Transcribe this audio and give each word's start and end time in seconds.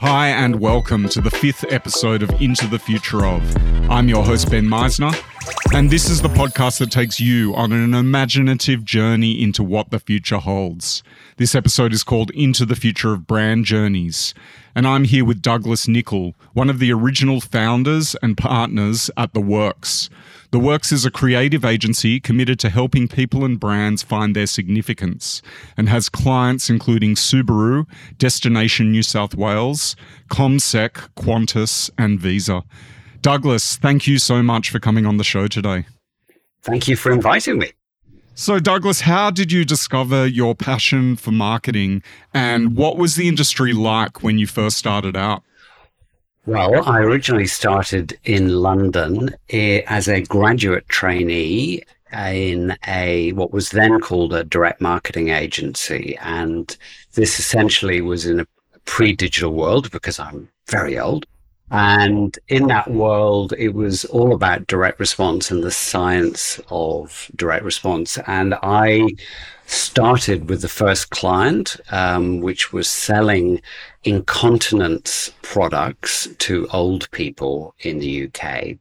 Hi, 0.00 0.28
and 0.28 0.60
welcome 0.60 1.10
to 1.10 1.20
the 1.20 1.30
fifth 1.30 1.62
episode 1.70 2.22
of 2.22 2.30
Into 2.40 2.66
the 2.66 2.78
Future 2.78 3.26
of. 3.26 3.42
I'm 3.90 4.08
your 4.08 4.24
host, 4.24 4.50
Ben 4.50 4.64
Meisner, 4.64 5.12
and 5.72 5.88
this 5.88 6.10
is 6.10 6.20
the 6.20 6.28
podcast 6.28 6.78
that 6.78 6.90
takes 6.90 7.20
you 7.20 7.54
on 7.54 7.70
an 7.72 7.94
imaginative 7.94 8.84
journey 8.84 9.40
into 9.40 9.62
what 9.62 9.90
the 9.90 10.00
future 10.00 10.38
holds. 10.38 11.02
This 11.36 11.54
episode 11.54 11.92
is 11.92 12.02
called 12.02 12.30
Into 12.32 12.66
the 12.66 12.74
Future 12.74 13.12
of 13.12 13.26
Brand 13.26 13.66
Journeys, 13.66 14.34
and 14.74 14.84
I'm 14.86 15.04
here 15.04 15.24
with 15.24 15.40
Douglas 15.40 15.86
Nicol, 15.86 16.34
one 16.54 16.70
of 16.70 16.80
the 16.80 16.92
original 16.92 17.40
founders 17.40 18.16
and 18.20 18.36
partners 18.36 19.10
at 19.16 19.32
The 19.32 19.40
Works. 19.40 20.10
The 20.50 20.58
Works 20.58 20.90
is 20.90 21.04
a 21.04 21.10
creative 21.10 21.64
agency 21.64 22.18
committed 22.18 22.58
to 22.60 22.70
helping 22.70 23.06
people 23.06 23.44
and 23.44 23.60
brands 23.60 24.02
find 24.02 24.34
their 24.34 24.48
significance 24.48 25.40
and 25.76 25.88
has 25.88 26.08
clients 26.08 26.68
including 26.68 27.14
Subaru, 27.14 27.86
Destination 28.18 28.90
New 28.90 29.04
South 29.04 29.36
Wales, 29.36 29.94
CommSec, 30.30 31.10
Qantas, 31.16 31.90
and 31.96 32.18
Visa. 32.18 32.64
Douglas, 33.22 33.76
thank 33.76 34.06
you 34.06 34.18
so 34.18 34.42
much 34.42 34.70
for 34.70 34.78
coming 34.78 35.06
on 35.06 35.16
the 35.16 35.24
show 35.24 35.46
today. 35.46 35.86
Thank 36.62 36.88
you 36.88 36.96
for 36.96 37.12
inviting 37.12 37.58
me. 37.58 37.72
So, 38.34 38.58
Douglas, 38.58 39.02
how 39.02 39.30
did 39.30 39.52
you 39.52 39.64
discover 39.64 40.26
your 40.26 40.54
passion 40.54 41.16
for 41.16 41.30
marketing 41.30 42.02
and 42.32 42.76
what 42.76 42.96
was 42.96 43.16
the 43.16 43.28
industry 43.28 43.72
like 43.72 44.22
when 44.22 44.38
you 44.38 44.46
first 44.46 44.78
started 44.78 45.16
out? 45.16 45.42
Well, 46.46 46.88
I 46.88 47.00
originally 47.00 47.46
started 47.46 48.18
in 48.24 48.48
London 48.48 49.34
eh, 49.50 49.82
as 49.86 50.08
a 50.08 50.22
graduate 50.22 50.88
trainee 50.88 51.82
in 52.12 52.76
a 52.88 53.32
what 53.32 53.52
was 53.52 53.70
then 53.70 54.00
called 54.00 54.32
a 54.32 54.42
direct 54.42 54.80
marketing 54.80 55.28
agency, 55.28 56.16
and 56.22 56.76
this 57.12 57.38
essentially 57.38 58.00
was 58.00 58.26
in 58.26 58.40
a 58.40 58.46
pre-digital 58.86 59.52
world 59.52 59.90
because 59.90 60.18
I'm 60.18 60.48
very 60.66 60.98
old. 60.98 61.26
And 61.70 62.36
in 62.48 62.66
that 62.66 62.90
world, 62.90 63.54
it 63.56 63.74
was 63.74 64.04
all 64.06 64.34
about 64.34 64.66
direct 64.66 64.98
response 64.98 65.50
and 65.50 65.62
the 65.62 65.70
science 65.70 66.60
of 66.68 67.30
direct 67.36 67.64
response. 67.64 68.18
And 68.26 68.54
I 68.62 69.08
started 69.66 70.48
with 70.48 70.62
the 70.62 70.68
first 70.68 71.10
client, 71.10 71.76
um, 71.92 72.40
which 72.40 72.72
was 72.72 72.90
selling 72.90 73.62
incontinence 74.02 75.32
products 75.42 76.28
to 76.38 76.66
old 76.72 77.08
people 77.12 77.74
in 77.80 78.00
the 78.00 78.26
UK. 78.26 78.76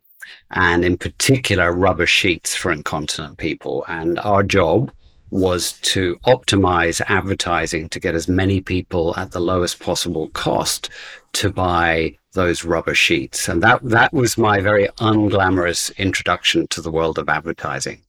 And 0.51 0.83
in 0.83 0.97
particular, 0.97 1.71
rubber 1.71 2.07
sheets 2.07 2.55
for 2.55 2.71
incontinent 2.71 3.37
people. 3.37 3.85
And 3.87 4.17
our 4.19 4.41
job 4.41 4.91
was 5.31 5.73
to 5.81 6.15
optimize 6.25 7.01
advertising 7.07 7.89
to 7.89 7.99
get 7.99 8.15
as 8.15 8.27
many 8.27 8.61
people 8.61 9.13
at 9.17 9.31
the 9.31 9.39
lowest 9.39 9.79
possible 9.79 10.29
cost 10.29 10.89
to 11.33 11.51
buy 11.51 12.15
those 12.33 12.63
rubber 12.63 12.95
sheets. 12.95 13.47
And 13.47 13.61
that, 13.63 13.81
that 13.83 14.13
was 14.13 14.37
my 14.37 14.59
very 14.59 14.87
unglamorous 14.97 15.95
introduction 15.97 16.67
to 16.67 16.81
the 16.81 16.91
world 16.91 17.17
of 17.17 17.29
advertising. 17.29 18.01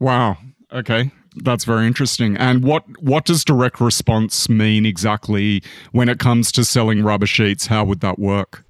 Wow. 0.00 0.36
Okay. 0.72 1.10
That's 1.36 1.64
very 1.64 1.86
interesting. 1.86 2.36
And 2.36 2.62
what, 2.62 2.84
what 3.02 3.24
does 3.24 3.44
direct 3.44 3.80
response 3.80 4.48
mean 4.48 4.84
exactly 4.84 5.62
when 5.92 6.08
it 6.08 6.18
comes 6.18 6.52
to 6.52 6.64
selling 6.64 7.02
rubber 7.02 7.26
sheets? 7.26 7.66
How 7.66 7.84
would 7.84 8.00
that 8.00 8.18
work? 8.18 8.64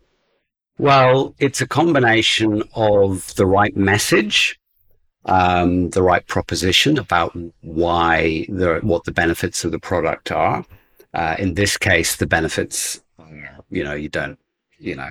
Well, 0.79 1.35
it's 1.39 1.61
a 1.61 1.67
combination 1.67 2.63
of 2.75 3.35
the 3.35 3.47
right 3.47 3.77
message, 3.77 4.59
um, 5.27 5.91
the 5.91 6.03
right 6.03 6.27
proposition 6.27 6.99
about 6.99 7.37
why 7.61 8.47
the 8.49 8.81
what 8.83 9.05
the 9.05 9.13
benefits 9.13 9.65
of 9.65 9.73
the 9.73 9.79
product 9.79 10.31
are. 10.33 10.65
Uh, 11.15 11.37
in 11.39 11.55
this 11.55 11.77
case, 11.77 12.17
the 12.17 12.27
benefits, 12.27 13.03
you 13.71 13.85
know, 13.85 13.95
you 13.95 14.09
don't 14.09 14.39
you 14.83 14.97
know, 14.97 15.11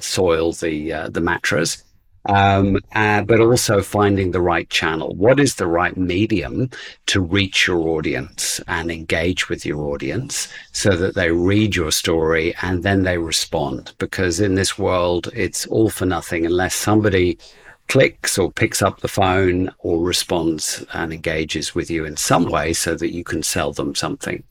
soil 0.00 0.52
the 0.52 0.92
uh, 0.92 1.08
the 1.08 1.20
mattress. 1.20 1.84
Um, 2.26 2.78
uh, 2.94 3.22
but 3.22 3.40
also 3.40 3.82
finding 3.82 4.30
the 4.30 4.40
right 4.40 4.70
channel. 4.70 5.12
What 5.16 5.40
is 5.40 5.56
the 5.56 5.66
right 5.66 5.96
medium 5.96 6.70
to 7.06 7.20
reach 7.20 7.66
your 7.66 7.80
audience 7.88 8.60
and 8.68 8.92
engage 8.92 9.48
with 9.48 9.66
your 9.66 9.80
audience 9.86 10.46
so 10.70 10.90
that 10.90 11.16
they 11.16 11.32
read 11.32 11.74
your 11.74 11.90
story 11.90 12.54
and 12.62 12.84
then 12.84 13.02
they 13.02 13.18
respond? 13.18 13.92
Because 13.98 14.38
in 14.38 14.54
this 14.54 14.78
world, 14.78 15.30
it's 15.34 15.66
all 15.66 15.90
for 15.90 16.06
nothing 16.06 16.46
unless 16.46 16.76
somebody 16.76 17.38
clicks 17.92 18.38
or 18.38 18.50
picks 18.50 18.80
up 18.80 19.00
the 19.00 19.06
phone 19.06 19.70
or 19.80 20.02
responds 20.02 20.82
and 20.94 21.12
engages 21.12 21.74
with 21.74 21.90
you 21.90 22.06
in 22.06 22.16
some 22.16 22.46
way 22.46 22.72
so 22.72 22.94
that 22.94 23.12
you 23.12 23.22
can 23.22 23.42
sell 23.42 23.70
them 23.70 23.94
something. 23.94 24.42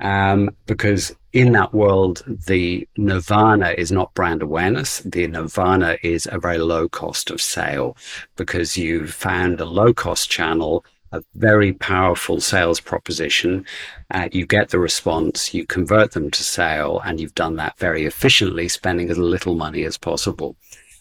Um, 0.00 0.50
because 0.66 1.14
in 1.32 1.52
that 1.52 1.72
world, 1.72 2.24
the 2.26 2.88
nirvana 2.96 3.76
is 3.78 3.92
not 3.92 4.12
brand 4.14 4.42
awareness. 4.42 4.98
The 5.04 5.28
nirvana 5.28 5.98
is 6.02 6.26
a 6.32 6.40
very 6.40 6.58
low 6.58 6.88
cost 6.88 7.30
of 7.30 7.40
sale 7.40 7.96
because 8.34 8.76
you've 8.76 9.14
found 9.14 9.60
a 9.60 9.66
low 9.66 9.94
cost 9.94 10.28
channel, 10.28 10.84
a 11.12 11.22
very 11.36 11.72
powerful 11.72 12.40
sales 12.40 12.80
proposition. 12.80 13.64
Uh, 14.10 14.28
you 14.32 14.46
get 14.46 14.70
the 14.70 14.80
response, 14.80 15.54
you 15.54 15.64
convert 15.64 16.10
them 16.10 16.28
to 16.32 16.42
sale, 16.42 17.00
and 17.04 17.20
you've 17.20 17.36
done 17.36 17.54
that 17.54 17.78
very 17.78 18.04
efficiently, 18.04 18.66
spending 18.66 19.10
as 19.10 19.16
little 19.18 19.54
money 19.54 19.84
as 19.84 19.96
possible. 19.96 20.56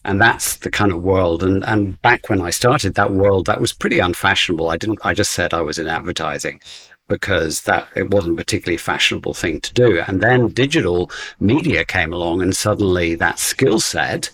And 0.05 0.21
that's 0.21 0.57
the 0.57 0.71
kind 0.71 0.91
of 0.91 1.03
world. 1.03 1.43
And, 1.43 1.63
and 1.65 2.01
back 2.01 2.29
when 2.29 2.41
I 2.41 2.51
started 2.51 2.95
that 2.95 3.11
world, 3.11 3.45
that 3.47 3.61
was 3.61 3.73
pretty 3.73 3.99
unfashionable. 3.99 4.69
I 4.69 4.77
didn't, 4.77 4.99
I 5.03 5.13
just 5.13 5.31
said 5.31 5.53
I 5.53 5.61
was 5.61 5.77
in 5.77 5.87
advertising 5.87 6.61
because 7.09 7.63
that 7.63 7.87
it 7.95 8.11
wasn't 8.11 8.33
a 8.33 8.37
particularly 8.37 8.77
fashionable 8.77 9.33
thing 9.33 9.59
to 9.61 9.73
do. 9.73 9.99
And 10.07 10.21
then 10.21 10.49
digital 10.49 11.11
media 11.39 11.83
came 11.83 12.13
along, 12.13 12.41
and 12.41 12.55
suddenly 12.55 13.15
that 13.15 13.39
skill 13.39 13.79
set 13.79 14.29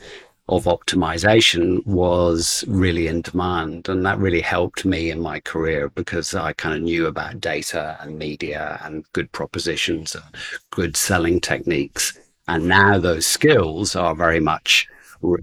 of 0.47 0.65
optimization 0.65 1.83
was 1.87 2.63
really 2.67 3.07
in 3.07 3.21
demand. 3.21 3.89
And 3.89 4.05
that 4.05 4.19
really 4.19 4.41
helped 4.41 4.85
me 4.85 5.09
in 5.09 5.19
my 5.19 5.39
career 5.39 5.89
because 5.89 6.35
I 6.35 6.53
kind 6.53 6.75
of 6.75 6.83
knew 6.83 7.07
about 7.07 7.39
data 7.39 7.97
and 8.01 8.19
media 8.19 8.79
and 8.83 9.05
good 9.13 9.31
propositions 9.31 10.13
and 10.13 10.23
good 10.69 10.95
selling 10.95 11.39
techniques. 11.39 12.19
And 12.47 12.67
now 12.67 12.99
those 12.99 13.25
skills 13.25 13.95
are 13.95 14.13
very 14.13 14.39
much, 14.39 14.87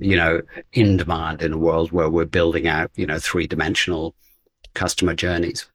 you 0.00 0.16
know, 0.16 0.40
in 0.72 0.96
demand 0.96 1.42
in 1.42 1.52
a 1.52 1.58
world 1.58 1.92
where 1.92 2.08
we're 2.08 2.24
building 2.24 2.66
out, 2.68 2.90
you 2.94 3.06
know, 3.06 3.18
three 3.18 3.46
dimensional 3.46 4.14
customer 4.74 5.14
journeys. 5.14 5.66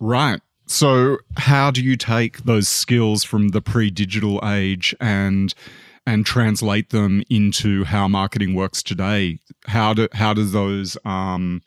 Right. 0.00 0.40
So, 0.66 1.18
how 1.36 1.70
do 1.70 1.82
you 1.82 1.96
take 1.96 2.38
those 2.44 2.68
skills 2.68 3.24
from 3.24 3.48
the 3.48 3.60
pre-digital 3.60 4.40
age 4.44 4.94
and 5.00 5.54
and 6.06 6.26
translate 6.26 6.90
them 6.90 7.22
into 7.30 7.84
how 7.84 8.08
marketing 8.08 8.54
works 8.54 8.82
today? 8.82 9.38
How 9.66 9.94
do 9.94 10.08
how 10.12 10.34
do 10.34 10.44
those 10.44 10.96
um, 11.04 11.62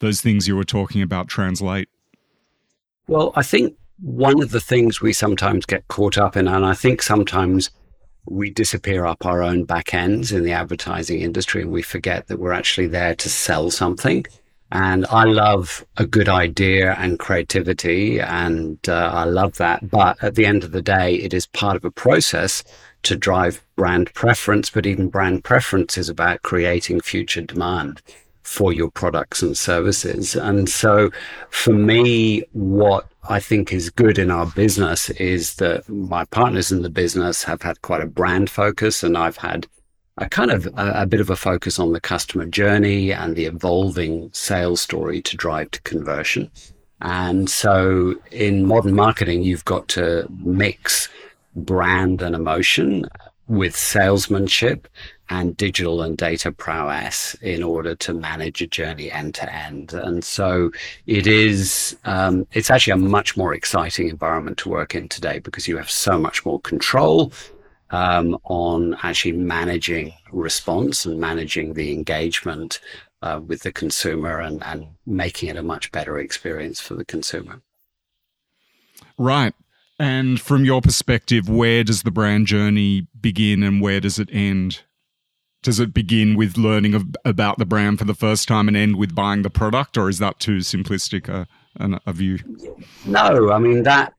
those 0.00 0.20
things 0.20 0.46
you 0.46 0.56
were 0.56 0.64
talking 0.64 1.02
about 1.02 1.28
translate? 1.28 1.88
Well, 3.08 3.32
I 3.36 3.42
think 3.42 3.76
one 4.00 4.42
of 4.42 4.50
the 4.50 4.60
things 4.60 5.00
we 5.00 5.12
sometimes 5.12 5.64
get 5.64 5.88
caught 5.88 6.18
up 6.18 6.36
in, 6.36 6.48
and 6.48 6.64
I 6.64 6.74
think 6.74 7.02
sometimes 7.02 7.70
we 8.26 8.50
disappear 8.50 9.06
up 9.06 9.24
our 9.24 9.42
own 9.42 9.64
back 9.64 9.94
ends 9.94 10.32
in 10.32 10.44
the 10.44 10.52
advertising 10.52 11.20
industry, 11.20 11.62
and 11.62 11.72
we 11.72 11.82
forget 11.82 12.26
that 12.26 12.38
we're 12.38 12.52
actually 12.52 12.86
there 12.86 13.14
to 13.14 13.28
sell 13.28 13.70
something. 13.70 14.26
And 14.72 15.06
I 15.10 15.24
love 15.24 15.86
a 15.96 16.06
good 16.06 16.28
idea 16.28 16.94
and 16.98 17.18
creativity, 17.18 18.18
and 18.20 18.78
uh, 18.88 19.10
I 19.12 19.24
love 19.24 19.58
that. 19.58 19.88
But 19.88 20.22
at 20.22 20.34
the 20.34 20.44
end 20.44 20.64
of 20.64 20.72
the 20.72 20.82
day, 20.82 21.14
it 21.14 21.32
is 21.32 21.46
part 21.46 21.76
of 21.76 21.84
a 21.84 21.90
process 21.90 22.64
to 23.04 23.16
drive 23.16 23.62
brand 23.76 24.12
preference. 24.14 24.68
But 24.68 24.86
even 24.86 25.08
brand 25.08 25.44
preference 25.44 25.96
is 25.96 26.08
about 26.08 26.42
creating 26.42 27.00
future 27.00 27.42
demand 27.42 28.02
for 28.42 28.72
your 28.72 28.90
products 28.90 29.42
and 29.42 29.56
services. 29.56 30.34
And 30.34 30.68
so 30.68 31.10
for 31.50 31.72
me, 31.72 32.42
what 32.52 33.06
I 33.28 33.40
think 33.40 33.72
is 33.72 33.90
good 33.90 34.18
in 34.18 34.30
our 34.30 34.46
business 34.46 35.10
is 35.10 35.56
that 35.56 35.88
my 35.88 36.24
partners 36.26 36.72
in 36.72 36.82
the 36.82 36.90
business 36.90 37.42
have 37.44 37.62
had 37.62 37.82
quite 37.82 38.02
a 38.02 38.06
brand 38.06 38.50
focus, 38.50 39.02
and 39.02 39.16
I've 39.16 39.36
had 39.36 39.66
a 40.18 40.28
kind 40.28 40.50
of 40.50 40.66
a, 40.66 41.02
a, 41.02 41.06
bit 41.06 41.20
of 41.20 41.30
a 41.30 41.36
focus 41.36 41.78
on 41.78 41.92
the 41.92 42.00
customer 42.00 42.46
journey 42.46 43.12
and 43.12 43.36
the 43.36 43.44
evolving 43.44 44.30
sales 44.32 44.80
story 44.80 45.20
to 45.22 45.36
drive 45.36 45.70
to 45.72 45.82
conversion. 45.82 46.50
And 47.00 47.50
so 47.50 48.14
in 48.30 48.66
modern 48.66 48.94
marketing, 48.94 49.42
you've 49.42 49.64
got 49.66 49.88
to 49.88 50.26
mix 50.30 51.08
brand 51.54 52.22
and 52.22 52.34
emotion 52.34 53.06
with 53.48 53.76
salesmanship 53.76 54.88
and 55.28 55.56
digital 55.56 56.02
and 56.02 56.16
data 56.16 56.52
prowess 56.52 57.34
in 57.42 57.62
order 57.62 57.94
to 57.96 58.14
manage 58.14 58.62
a 58.62 58.66
journey 58.66 59.10
end 59.10 59.34
to 59.34 59.52
end. 59.52 59.92
And 59.92 60.24
so 60.24 60.70
it 61.06 61.26
is, 61.26 61.96
um, 62.04 62.46
it's 62.52 62.70
actually 62.70 62.92
a 62.92 62.96
much 62.96 63.36
more 63.36 63.54
exciting 63.54 64.08
environment 64.08 64.58
to 64.58 64.68
work 64.68 64.94
in 64.94 65.08
today 65.08 65.38
because 65.38 65.66
you 65.66 65.76
have 65.76 65.90
so 65.90 66.18
much 66.18 66.44
more 66.46 66.60
control 66.60 67.32
um, 67.90 68.38
on 68.44 68.96
actually 69.02 69.32
managing 69.32 70.12
response 70.32 71.06
and 71.06 71.20
managing 71.20 71.74
the 71.74 71.92
engagement 71.92 72.80
uh, 73.22 73.40
with 73.44 73.62
the 73.62 73.72
consumer 73.72 74.40
and, 74.40 74.62
and 74.64 74.86
making 75.06 75.48
it 75.48 75.56
a 75.56 75.62
much 75.62 75.90
better 75.92 76.18
experience 76.18 76.80
for 76.80 76.94
the 76.94 77.04
consumer. 77.04 77.62
Right. 79.18 79.54
And 79.98 80.40
from 80.40 80.64
your 80.64 80.82
perspective, 80.82 81.48
where 81.48 81.82
does 81.82 82.02
the 82.02 82.10
brand 82.10 82.46
journey 82.46 83.06
begin 83.18 83.62
and 83.62 83.80
where 83.80 84.00
does 84.00 84.18
it 84.18 84.28
end? 84.30 84.82
Does 85.66 85.80
it 85.80 85.92
begin 85.92 86.36
with 86.36 86.56
learning 86.56 86.94
of, 86.94 87.06
about 87.24 87.58
the 87.58 87.64
brand 87.64 87.98
for 87.98 88.04
the 88.04 88.14
first 88.14 88.46
time 88.46 88.68
and 88.68 88.76
end 88.76 88.94
with 88.94 89.16
buying 89.16 89.42
the 89.42 89.50
product, 89.50 89.98
or 89.98 90.08
is 90.08 90.20
that 90.20 90.38
too 90.38 90.58
simplistic 90.58 91.28
a, 91.28 91.48
a 92.06 92.12
view? 92.12 92.38
No, 93.04 93.50
I 93.50 93.58
mean 93.58 93.82
that 93.82 94.14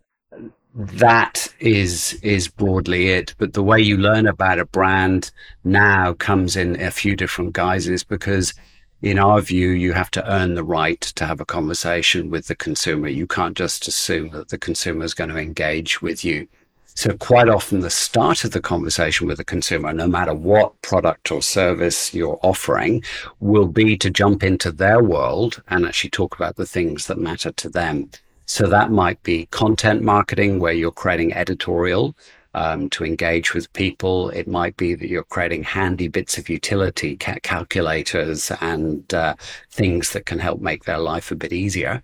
that 0.76 1.48
is 1.62 2.20
is 2.22 2.50
broadly 2.50 3.12
it. 3.12 3.34
But 3.38 3.54
the 3.54 3.64
way 3.64 3.80
you 3.80 3.96
learn 3.96 4.28
about 4.28 4.60
a 4.60 4.66
brand 4.66 5.32
now 5.64 6.12
comes 6.16 6.58
in 6.58 6.82
a 6.82 6.92
few 6.92 7.16
different 7.16 7.54
guises 7.54 8.04
because 8.04 8.54
in 9.02 9.18
our 9.18 9.40
view, 9.40 9.70
you 9.70 9.94
have 9.94 10.12
to 10.12 10.30
earn 10.30 10.56
the 10.56 10.66
right 10.66 11.00
to 11.00 11.26
have 11.26 11.40
a 11.40 11.46
conversation 11.46 12.30
with 12.30 12.48
the 12.48 12.56
consumer. 12.56 13.08
You 13.08 13.26
can't 13.26 13.56
just 13.56 13.88
assume 13.88 14.32
that 14.32 14.50
the 14.50 14.58
consumer 14.58 15.06
is 15.06 15.14
going 15.14 15.30
to 15.30 15.38
engage 15.38 16.02
with 16.02 16.26
you. 16.26 16.50
So 16.98 17.16
quite 17.16 17.48
often 17.48 17.82
the 17.82 17.92
start 17.92 18.44
of 18.44 18.54
the 18.54 18.60
conversation 18.60 19.28
with 19.28 19.38
the 19.38 19.46
consumer, 19.46 19.94
no 19.94 20.08
matter 20.08 20.34
what 20.34 20.82
product 20.82 21.32
or 21.32 21.44
service 21.44 22.12
you're 22.12 22.40
offering, 22.42 23.04
will 23.40 23.68
be 23.68 23.96
to 23.98 24.10
jump 24.10 24.42
into 24.42 24.72
their 24.72 25.04
world 25.04 25.62
and 25.68 25.86
actually 25.86 26.10
talk 26.10 26.34
about 26.34 26.56
the 26.56 26.66
things 26.66 27.06
that 27.06 27.20
matter 27.20 27.52
to 27.52 27.70
them. 27.70 28.10
So 28.48 28.66
that 28.70 28.90
might 28.90 29.22
be 29.22 29.46
content 29.52 30.02
marketing 30.02 30.58
where 30.60 30.74
you're 30.74 30.90
creating 30.90 31.36
editorial 31.36 32.16
um, 32.56 32.90
to 32.90 33.06
engage 33.06 33.54
with 33.54 33.72
people. 33.74 34.32
It 34.32 34.48
might 34.48 34.76
be 34.76 34.96
that 34.96 35.08
you're 35.08 35.22
creating 35.22 35.66
handy 35.66 36.08
bits 36.08 36.40
of 36.40 36.50
utility, 36.50 37.16
ca- 37.16 37.38
calculators, 37.44 38.52
and 38.60 39.14
uh, 39.14 39.36
things 39.70 40.14
that 40.14 40.26
can 40.26 40.40
help 40.40 40.62
make 40.62 40.86
their 40.86 40.98
life 40.98 41.30
a 41.30 41.36
bit 41.36 41.54
easier. 41.54 42.02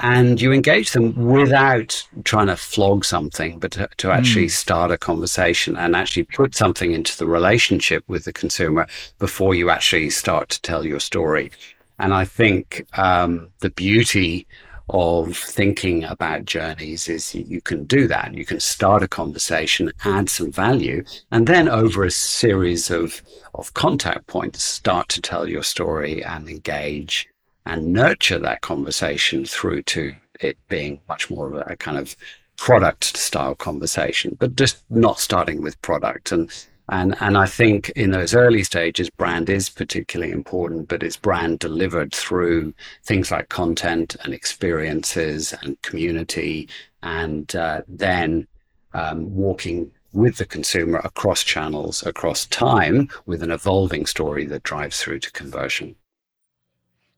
And 0.00 0.40
you 0.40 0.52
engage 0.52 0.92
them 0.92 1.14
without 1.14 2.06
trying 2.24 2.46
to 2.46 2.56
flog 2.56 3.04
something, 3.04 3.58
but 3.58 3.72
to, 3.72 3.88
to 3.98 4.10
actually 4.10 4.46
mm. 4.46 4.50
start 4.50 4.90
a 4.90 4.98
conversation 4.98 5.76
and 5.76 5.96
actually 5.96 6.24
put 6.24 6.54
something 6.54 6.92
into 6.92 7.16
the 7.16 7.26
relationship 7.26 8.04
with 8.06 8.24
the 8.24 8.32
consumer 8.32 8.86
before 9.18 9.54
you 9.54 9.70
actually 9.70 10.10
start 10.10 10.48
to 10.50 10.62
tell 10.62 10.84
your 10.86 11.00
story. 11.00 11.50
And 11.98 12.14
I 12.14 12.24
think 12.24 12.86
um, 12.96 13.48
the 13.58 13.70
beauty 13.70 14.46
of 14.90 15.36
thinking 15.36 16.04
about 16.04 16.44
journeys 16.44 17.08
is 17.08 17.34
you 17.34 17.60
can 17.60 17.84
do 17.84 18.06
that. 18.08 18.34
You 18.34 18.44
can 18.44 18.60
start 18.60 19.02
a 19.02 19.08
conversation, 19.08 19.92
add 20.04 20.30
some 20.30 20.50
value, 20.50 21.04
and 21.30 21.46
then 21.46 21.68
over 21.68 22.04
a 22.04 22.10
series 22.10 22.90
of, 22.90 23.20
of 23.54 23.74
contact 23.74 24.26
points, 24.28 24.62
start 24.62 25.08
to 25.10 25.20
tell 25.20 25.46
your 25.46 25.62
story 25.62 26.24
and 26.24 26.48
engage 26.48 27.28
and 27.66 27.92
nurture 27.92 28.38
that 28.38 28.60
conversation 28.60 29.44
through 29.44 29.82
to 29.82 30.14
it 30.40 30.56
being 30.68 31.00
much 31.08 31.30
more 31.30 31.48
of 31.48 31.70
a, 31.70 31.76
kind 31.76 31.98
of 31.98 32.16
product 32.56 33.16
style 33.16 33.54
conversation, 33.54 34.36
but 34.38 34.56
just 34.56 34.82
not 34.90 35.20
starting 35.20 35.62
with 35.62 35.80
product. 35.82 36.32
And 36.32 36.50
and, 36.90 37.14
and 37.20 37.36
I 37.36 37.44
think 37.44 37.90
in 37.90 38.12
those 38.12 38.34
early 38.34 38.64
stages, 38.64 39.10
brand 39.10 39.50
is 39.50 39.68
particularly 39.68 40.32
important, 40.32 40.88
but 40.88 41.02
it's 41.02 41.18
brand 41.18 41.58
delivered 41.58 42.14
through 42.14 42.72
things 43.04 43.30
like 43.30 43.50
content 43.50 44.16
and 44.24 44.32
experiences 44.32 45.52
and 45.62 45.80
community, 45.82 46.68
and 47.02 47.54
uh, 47.54 47.82
then 47.86 48.46
um, 48.94 49.34
walking 49.34 49.90
with 50.12 50.36
the 50.36 50.46
consumer 50.46 51.00
across 51.04 51.42
channels, 51.42 52.06
across 52.06 52.46
time, 52.46 53.08
with 53.26 53.42
an 53.42 53.50
evolving 53.50 54.06
story 54.06 54.46
that 54.46 54.62
drives 54.62 55.02
through 55.02 55.18
to 55.18 55.30
conversion. 55.32 55.94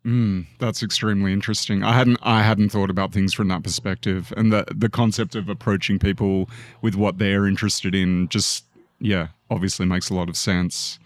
Mm, 0.04 0.46
that's 0.58 0.82
extremely 0.82 1.32
interesting. 1.32 1.82
I 1.82 1.92
hadn't 1.92 2.18
I 2.22 2.42
hadn't 2.42 2.70
thought 2.70 2.88
about 2.88 3.12
things 3.12 3.34
from 3.34 3.48
that 3.48 3.62
perspective, 3.62 4.32
and 4.36 4.50
the 4.50 4.64
the 4.74 4.88
concept 4.88 5.34
of 5.34 5.48
approaching 5.48 5.98
people 5.98 6.48
with 6.80 6.94
what 6.94 7.18
they're 7.18 7.46
interested 7.46 7.94
in 7.94 8.28
just 8.28 8.64
yeah, 8.98 9.28
obviously 9.50 9.86
makes 9.86 10.08
a 10.08 10.14
lot 10.14 10.28
of 10.28 10.36
sense. 10.36 10.98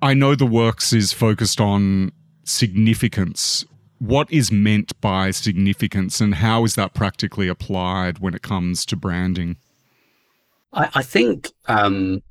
I 0.00 0.14
know 0.14 0.34
the 0.34 0.46
works 0.46 0.92
is 0.92 1.12
focused 1.12 1.60
on 1.60 2.12
significance. 2.44 3.64
What 3.98 4.30
is 4.32 4.50
meant 4.50 5.00
by 5.00 5.30
significance 5.30 6.20
and 6.20 6.36
how 6.36 6.64
is 6.64 6.74
that 6.74 6.92
practically 6.92 7.46
applied 7.46 8.18
when 8.18 8.34
it 8.34 8.42
comes 8.42 8.84
to 8.86 8.96
branding? 8.96 9.56
I, 10.72 10.88
I 10.94 11.02
think 11.02 11.50
um, 11.66 12.22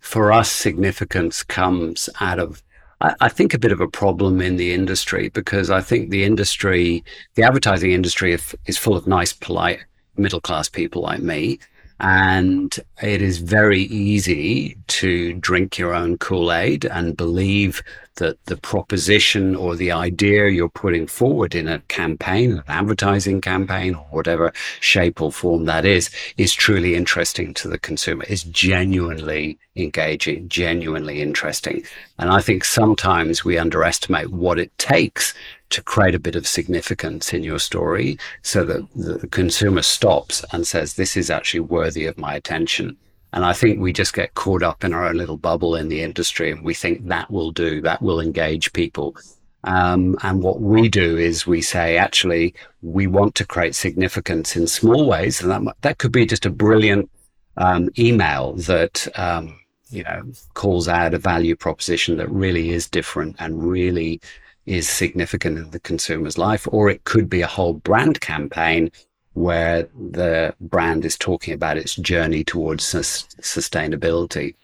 for 0.00 0.32
us, 0.32 0.50
significance 0.50 1.42
comes 1.42 2.08
out 2.20 2.38
of 2.38 2.62
I, 3.00 3.28
think 3.28 3.54
a 3.54 3.58
bit 3.58 3.70
of 3.70 3.80
a 3.80 3.86
problem 3.88 4.40
in 4.40 4.56
the 4.56 4.72
industry 4.72 5.28
because 5.28 5.70
I 5.70 5.80
think 5.80 6.10
the 6.10 6.24
industry, 6.24 7.04
the 7.36 7.44
advertising 7.44 7.92
industry, 7.92 8.36
is 8.66 8.76
full 8.76 8.96
of 8.96 9.06
nice, 9.06 9.32
polite, 9.32 9.78
middle 10.16 10.40
class 10.40 10.68
people 10.68 11.02
like 11.02 11.20
me 11.20 11.60
and 12.00 12.78
it 13.02 13.20
is 13.22 13.38
very 13.38 13.82
easy 13.82 14.76
to 14.86 15.34
drink 15.34 15.78
your 15.78 15.94
own 15.94 16.18
Kool 16.18 16.52
Aid 16.52 16.84
and 16.84 17.16
believe 17.16 17.82
that 18.18 18.44
the 18.46 18.56
proposition 18.56 19.56
or 19.56 19.74
the 19.74 19.92
idea 19.92 20.48
you're 20.48 20.68
putting 20.68 21.06
forward 21.06 21.54
in 21.54 21.66
a 21.66 21.78
campaign, 21.88 22.52
an 22.52 22.64
advertising 22.68 23.40
campaign, 23.40 23.94
or 23.94 24.06
whatever 24.10 24.52
shape 24.80 25.20
or 25.20 25.32
form 25.32 25.64
that 25.64 25.84
is, 25.84 26.10
is 26.36 26.52
truly 26.52 26.94
interesting 26.94 27.54
to 27.54 27.68
the 27.68 27.78
consumer, 27.78 28.24
is 28.24 28.42
genuinely 28.44 29.58
engaging, 29.76 30.48
genuinely 30.48 31.22
interesting. 31.22 31.82
And 32.18 32.30
I 32.30 32.40
think 32.40 32.64
sometimes 32.64 33.44
we 33.44 33.58
underestimate 33.58 34.30
what 34.30 34.58
it 34.58 34.76
takes 34.78 35.34
to 35.70 35.82
create 35.82 36.14
a 36.14 36.20
bit 36.20 36.36
of 36.36 36.46
significance 36.46 37.32
in 37.32 37.42
your 37.42 37.58
story 37.58 38.18
so 38.42 38.64
that 38.64 38.86
the 38.94 39.26
consumer 39.28 39.82
stops 39.82 40.44
and 40.52 40.66
says, 40.66 40.94
This 40.94 41.16
is 41.16 41.30
actually 41.30 41.60
worthy 41.60 42.06
of 42.06 42.18
my 42.18 42.34
attention. 42.34 42.96
And 43.32 43.44
I 43.44 43.52
think 43.52 43.78
we 43.78 43.92
just 43.92 44.14
get 44.14 44.34
caught 44.34 44.62
up 44.62 44.84
in 44.84 44.94
our 44.94 45.04
own 45.04 45.16
little 45.16 45.36
bubble 45.36 45.76
in 45.76 45.88
the 45.88 46.02
industry 46.02 46.50
and 46.50 46.64
we 46.64 46.72
think 46.74 47.06
that 47.06 47.30
will 47.30 47.50
do, 47.50 47.82
that 47.82 48.00
will 48.00 48.20
engage 48.20 48.72
people. 48.72 49.16
Um, 49.64 50.16
and 50.22 50.42
what 50.42 50.60
we 50.60 50.88
do 50.88 51.16
is 51.18 51.46
we 51.46 51.60
say, 51.60 51.98
actually, 51.98 52.54
we 52.80 53.06
want 53.06 53.34
to 53.34 53.46
create 53.46 53.74
significance 53.74 54.56
in 54.56 54.66
small 54.66 55.06
ways. 55.06 55.42
And 55.42 55.50
that, 55.50 55.76
that 55.82 55.98
could 55.98 56.12
be 56.12 56.24
just 56.24 56.46
a 56.46 56.50
brilliant 56.50 57.10
um, 57.56 57.90
email 57.98 58.54
that, 58.54 59.06
um, 59.18 59.58
you 59.90 60.04
know, 60.04 60.22
calls 60.54 60.88
out 60.88 61.12
a 61.12 61.18
value 61.18 61.56
proposition 61.56 62.16
that 62.18 62.30
really 62.30 62.70
is 62.70 62.88
different 62.88 63.36
and 63.40 63.62
really 63.62 64.20
is 64.68 64.88
significant 64.88 65.58
in 65.58 65.70
the 65.70 65.80
consumer's 65.80 66.38
life, 66.38 66.68
or 66.70 66.90
it 66.90 67.04
could 67.04 67.28
be 67.28 67.40
a 67.40 67.46
whole 67.46 67.74
brand 67.74 68.20
campaign 68.20 68.90
where 69.32 69.88
the 70.10 70.54
brand 70.60 71.04
is 71.04 71.16
talking 71.16 71.54
about 71.54 71.78
its 71.78 71.94
journey 71.96 72.44
towards 72.44 72.84
sus- 72.84 73.28
sustainability. 73.40 74.54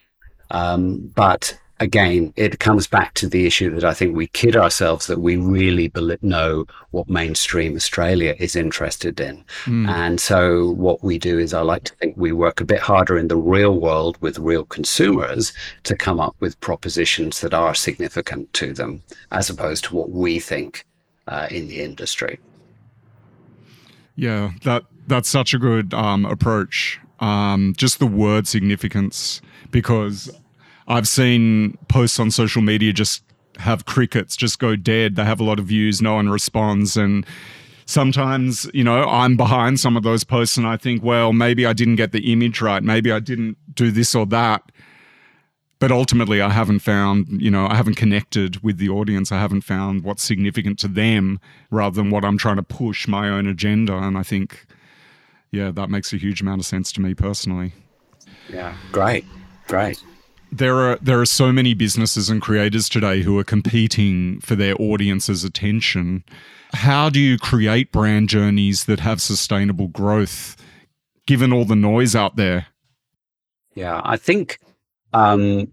Um, 0.50 1.12
but 1.14 1.58
again, 1.80 2.32
it 2.36 2.60
comes 2.60 2.86
back 2.86 3.14
to 3.14 3.28
the 3.28 3.46
issue 3.46 3.70
that 3.74 3.84
I 3.84 3.94
think 3.94 4.16
we 4.16 4.28
kid 4.28 4.56
ourselves 4.56 5.06
that 5.06 5.20
we 5.20 5.36
really 5.36 5.90
know 6.22 6.66
what 6.92 7.08
mainstream 7.08 7.74
Australia 7.74 8.34
is 8.38 8.54
interested 8.54 9.20
in. 9.20 9.44
Mm. 9.64 9.88
And 9.88 10.20
so 10.20 10.70
what 10.70 11.02
we 11.02 11.18
do 11.18 11.38
is 11.38 11.52
I 11.52 11.62
like 11.62 11.84
to 11.84 11.94
think 11.96 12.16
we 12.16 12.32
work 12.32 12.60
a 12.60 12.64
bit 12.64 12.80
harder 12.80 13.18
in 13.18 13.28
the 13.28 13.36
real 13.36 13.78
world 13.80 14.16
with 14.20 14.38
real 14.38 14.64
consumers 14.64 15.52
to 15.84 15.96
come 15.96 16.20
up 16.20 16.36
with 16.40 16.60
propositions 16.60 17.40
that 17.40 17.54
are 17.54 17.74
significant 17.74 18.52
to 18.54 18.72
them, 18.72 19.02
as 19.32 19.50
opposed 19.50 19.84
to 19.84 19.96
what 19.96 20.10
we 20.10 20.38
think 20.38 20.86
uh, 21.26 21.48
in 21.50 21.68
the 21.68 21.80
industry. 21.80 22.38
Yeah, 24.16 24.52
that 24.62 24.84
that's 25.06 25.28
such 25.28 25.54
a 25.54 25.58
good 25.58 25.92
um, 25.92 26.24
approach. 26.24 27.00
Um, 27.20 27.74
just 27.76 27.98
the 27.98 28.06
word 28.06 28.46
significance, 28.46 29.40
because 29.70 30.30
I've 30.86 31.08
seen 31.08 31.78
posts 31.88 32.20
on 32.20 32.30
social 32.30 32.62
media 32.62 32.92
just 32.92 33.22
have 33.58 33.86
crickets 33.86 34.36
just 34.36 34.58
go 34.58 34.76
dead. 34.76 35.16
They 35.16 35.24
have 35.24 35.40
a 35.40 35.44
lot 35.44 35.58
of 35.58 35.66
views, 35.66 36.02
no 36.02 36.14
one 36.14 36.28
responds, 36.28 36.96
and 36.96 37.26
sometimes 37.86 38.68
you 38.74 38.84
know 38.84 39.04
I'm 39.04 39.36
behind 39.36 39.80
some 39.80 39.96
of 39.96 40.02
those 40.02 40.24
posts, 40.24 40.56
and 40.56 40.66
I 40.66 40.76
think, 40.76 41.02
well, 41.02 41.32
maybe 41.32 41.66
I 41.66 41.72
didn't 41.72 41.96
get 41.96 42.12
the 42.12 42.32
image 42.32 42.60
right, 42.60 42.82
maybe 42.82 43.12
I 43.12 43.20
didn't 43.20 43.56
do 43.74 43.90
this 43.90 44.14
or 44.14 44.26
that. 44.26 44.70
But 45.80 45.90
ultimately, 45.90 46.40
I 46.40 46.50
haven't 46.50 46.78
found, 46.78 47.42
you 47.42 47.50
know, 47.50 47.66
I 47.66 47.74
haven't 47.74 47.96
connected 47.96 48.62
with 48.62 48.78
the 48.78 48.88
audience. 48.88 49.30
I 49.30 49.38
haven't 49.38 49.62
found 49.62 50.02
what's 50.02 50.22
significant 50.22 50.78
to 50.78 50.88
them 50.88 51.40
rather 51.70 51.96
than 51.96 52.10
what 52.10 52.24
I'm 52.24 52.38
trying 52.38 52.56
to 52.56 52.62
push 52.62 53.06
my 53.06 53.28
own 53.28 53.46
agenda. 53.46 53.94
And 53.98 54.16
I 54.16 54.22
think, 54.22 54.66
yeah, 55.50 55.72
that 55.72 55.90
makes 55.90 56.12
a 56.14 56.16
huge 56.16 56.40
amount 56.40 56.60
of 56.60 56.66
sense 56.66 56.90
to 56.92 57.02
me 57.02 57.12
personally. 57.12 57.72
Yeah, 58.48 58.74
great, 58.92 59.26
great 59.66 60.02
there 60.52 60.76
are 60.76 60.96
there 60.96 61.20
are 61.20 61.26
so 61.26 61.52
many 61.52 61.74
businesses 61.74 62.30
and 62.30 62.40
creators 62.40 62.88
today 62.88 63.22
who 63.22 63.38
are 63.38 63.44
competing 63.44 64.40
for 64.40 64.54
their 64.54 64.74
audience's 64.80 65.44
attention. 65.44 66.24
How 66.72 67.10
do 67.10 67.20
you 67.20 67.38
create 67.38 67.92
brand 67.92 68.28
journeys 68.28 68.84
that 68.84 69.00
have 69.00 69.20
sustainable 69.20 69.88
growth 69.88 70.56
given 71.26 71.52
all 71.52 71.64
the 71.64 71.76
noise 71.76 72.14
out 72.14 72.36
there? 72.36 72.66
Yeah, 73.74 74.00
I 74.04 74.16
think 74.16 74.58
um, 75.12 75.72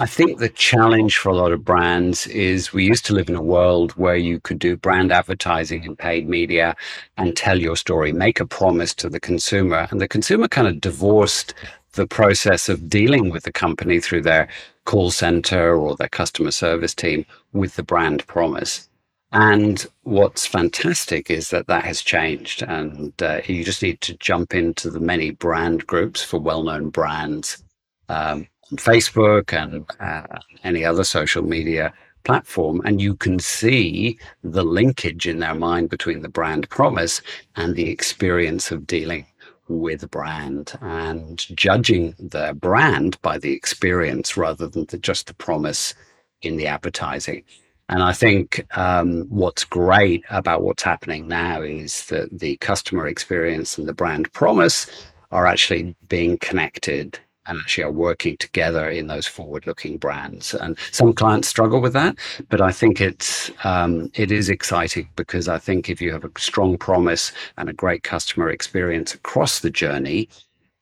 I 0.00 0.06
think 0.06 0.38
the 0.38 0.48
challenge 0.48 1.18
for 1.18 1.30
a 1.30 1.34
lot 1.34 1.50
of 1.50 1.64
brands 1.64 2.28
is 2.28 2.72
we 2.72 2.84
used 2.84 3.04
to 3.06 3.14
live 3.14 3.28
in 3.28 3.34
a 3.34 3.42
world 3.42 3.90
where 3.92 4.14
you 4.14 4.38
could 4.38 4.60
do 4.60 4.76
brand 4.76 5.10
advertising 5.10 5.84
and 5.84 5.98
paid 5.98 6.28
media 6.28 6.76
and 7.16 7.36
tell 7.36 7.58
your 7.58 7.76
story, 7.76 8.12
make 8.12 8.38
a 8.38 8.46
promise 8.46 8.94
to 8.94 9.08
the 9.08 9.18
consumer. 9.18 9.88
And 9.90 10.00
the 10.00 10.06
consumer 10.06 10.46
kind 10.46 10.68
of 10.68 10.80
divorced 10.80 11.52
the 11.92 12.06
process 12.06 12.68
of 12.68 12.88
dealing 12.88 13.30
with 13.30 13.44
the 13.44 13.52
company 13.52 14.00
through 14.00 14.22
their 14.22 14.48
call 14.84 15.10
center 15.10 15.76
or 15.76 15.96
their 15.96 16.08
customer 16.08 16.50
service 16.50 16.94
team 16.94 17.24
with 17.52 17.76
the 17.76 17.82
brand 17.82 18.26
promise. 18.26 18.88
And 19.32 19.86
what's 20.04 20.46
fantastic 20.46 21.30
is 21.30 21.50
that 21.50 21.66
that 21.66 21.84
has 21.84 22.00
changed. 22.00 22.62
And 22.62 23.12
uh, 23.22 23.40
you 23.44 23.64
just 23.64 23.82
need 23.82 24.00
to 24.02 24.16
jump 24.16 24.54
into 24.54 24.90
the 24.90 25.00
many 25.00 25.30
brand 25.30 25.86
groups 25.86 26.22
for 26.22 26.38
well 26.38 26.62
known 26.62 26.88
brands. 26.90 27.62
Um, 28.08 28.48
Facebook 28.76 29.52
and 29.52 29.84
uh, 30.00 30.38
any 30.64 30.84
other 30.84 31.04
social 31.04 31.42
media 31.42 31.92
platform, 32.24 32.82
and 32.84 33.00
you 33.00 33.14
can 33.14 33.38
see 33.38 34.18
the 34.42 34.64
linkage 34.64 35.26
in 35.26 35.38
their 35.38 35.54
mind 35.54 35.88
between 35.88 36.20
the 36.20 36.28
brand 36.28 36.68
promise 36.68 37.22
and 37.56 37.74
the 37.74 37.88
experience 37.88 38.70
of 38.70 38.86
dealing 38.86 39.26
with 39.68 40.02
a 40.02 40.08
brand 40.08 40.78
and 40.80 41.38
judging 41.56 42.14
the 42.18 42.56
brand 42.60 43.20
by 43.22 43.38
the 43.38 43.52
experience 43.52 44.36
rather 44.36 44.68
than 44.68 44.86
the, 44.86 44.98
just 44.98 45.26
the 45.26 45.34
promise 45.34 45.94
in 46.42 46.56
the 46.56 46.66
advertising. 46.66 47.44
And 47.88 48.02
I 48.02 48.12
think 48.12 48.66
um, 48.76 49.24
what's 49.28 49.64
great 49.64 50.24
about 50.30 50.62
what's 50.62 50.82
happening 50.82 51.26
now 51.26 51.62
is 51.62 52.06
that 52.06 52.28
the 52.38 52.56
customer 52.58 53.06
experience 53.06 53.78
and 53.78 53.88
the 53.88 53.94
brand 53.94 54.30
promise 54.32 54.86
are 55.30 55.46
actually 55.46 55.96
being 56.08 56.38
connected 56.38 57.18
and 57.48 57.58
actually 57.58 57.84
are 57.84 57.90
working 57.90 58.36
together 58.36 58.88
in 58.88 59.06
those 59.06 59.26
forward-looking 59.26 59.96
brands. 59.96 60.54
And 60.54 60.78
some 60.92 61.12
clients 61.12 61.48
struggle 61.48 61.80
with 61.80 61.94
that, 61.94 62.16
but 62.50 62.60
I 62.60 62.72
think 62.72 63.00
it's 63.00 63.50
um, 63.64 64.10
it 64.14 64.30
is 64.30 64.48
exciting 64.48 65.08
because 65.16 65.48
I 65.48 65.58
think 65.58 65.88
if 65.88 66.00
you 66.00 66.12
have 66.12 66.24
a 66.24 66.30
strong 66.38 66.76
promise 66.76 67.32
and 67.56 67.68
a 67.68 67.72
great 67.72 68.02
customer 68.02 68.50
experience 68.50 69.14
across 69.14 69.60
the 69.60 69.70
journey, 69.70 70.28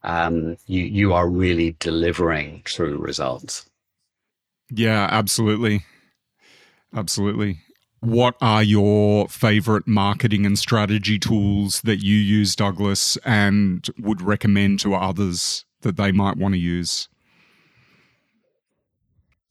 um, 0.02 0.56
you 0.66 0.84
you 0.84 1.12
are 1.12 1.28
really 1.28 1.76
delivering 1.78 2.62
true 2.64 2.98
results. 2.98 3.68
Yeah, 4.70 5.06
absolutely, 5.10 5.84
absolutely. 6.94 7.60
What 8.00 8.36
are 8.40 8.62
your 8.62 9.28
favorite 9.28 9.86
marketing 9.86 10.44
and 10.46 10.58
strategy 10.58 11.18
tools 11.18 11.80
that 11.82 12.04
you 12.04 12.16
use, 12.16 12.54
Douglas, 12.54 13.16
and 13.24 13.88
would 13.98 14.22
recommend 14.22 14.80
to 14.80 14.94
others 14.94 15.65
that 15.86 15.96
they 15.96 16.12
might 16.12 16.36
want 16.36 16.54
to 16.54 16.60
use? 16.60 17.08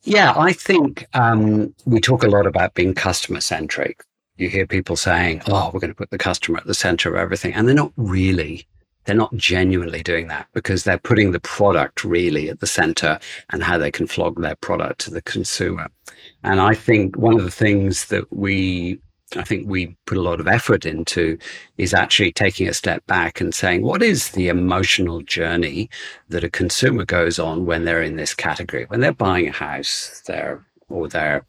Yeah, 0.04 0.34
I 0.38 0.54
think 0.54 1.08
um, 1.16 1.74
we 1.86 2.00
talk 2.00 2.24
a 2.24 2.28
lot 2.28 2.46
about 2.46 2.76
being 2.76 2.94
customer 2.94 3.42
centric. 3.42 4.04
You 4.38 4.50
hear 4.50 4.68
people 4.68 4.96
saying, 4.96 5.42
oh, 5.48 5.72
we're 5.74 5.80
going 5.80 5.92
to 5.92 5.96
put 5.96 6.12
the 6.12 6.18
customer 6.20 6.60
at 6.60 6.68
the 6.68 6.76
center 6.76 7.10
of 7.10 7.16
everything. 7.16 7.54
And 7.54 7.68
they're 7.68 7.74
not 7.74 7.92
really, 7.98 8.68
they're 9.06 9.16
not 9.16 9.36
genuinely 9.36 10.04
doing 10.04 10.28
that 10.28 10.48
because 10.54 10.84
they're 10.84 11.00
putting 11.00 11.32
the 11.32 11.40
product 11.40 12.04
really 12.04 12.50
at 12.50 12.60
the 12.60 12.68
center 12.68 13.18
and 13.50 13.64
how 13.64 13.80
they 13.80 13.90
can 13.90 14.06
flog 14.06 14.40
their 14.40 14.56
product 14.58 15.00
to 15.02 15.12
the 15.12 15.24
consumer. 15.24 15.88
And 16.44 16.60
I 16.60 16.76
think 16.76 17.18
one 17.18 17.34
of 17.34 17.44
the 17.44 17.50
things 17.50 18.06
that 18.06 18.32
we 18.32 19.00
I 19.36 19.44
think 19.44 19.68
we 19.68 19.96
put 20.06 20.18
a 20.18 20.22
lot 20.22 20.40
of 20.40 20.48
effort 20.48 20.86
into 20.86 21.38
is 21.78 21.94
actually 21.94 22.32
taking 22.32 22.68
a 22.68 22.74
step 22.74 23.06
back 23.08 23.42
and 23.42 23.54
saying, 23.54 23.82
what 23.82 24.04
is 24.04 24.32
the 24.32 24.48
emotional 24.50 25.22
journey 25.22 25.90
that 26.30 26.44
a 26.44 26.50
consumer 26.50 27.06
goes 27.06 27.40
on 27.40 27.66
when 27.66 27.86
they're 27.86 28.04
in 28.04 28.18
this 28.18 28.34
category? 28.34 28.86
When 28.86 29.00
they're 29.00 29.14
buying 29.14 29.48
a 29.48 29.52
house, 29.52 30.22
they're 30.28 30.64
or 30.90 31.08
they're, 31.08 31.44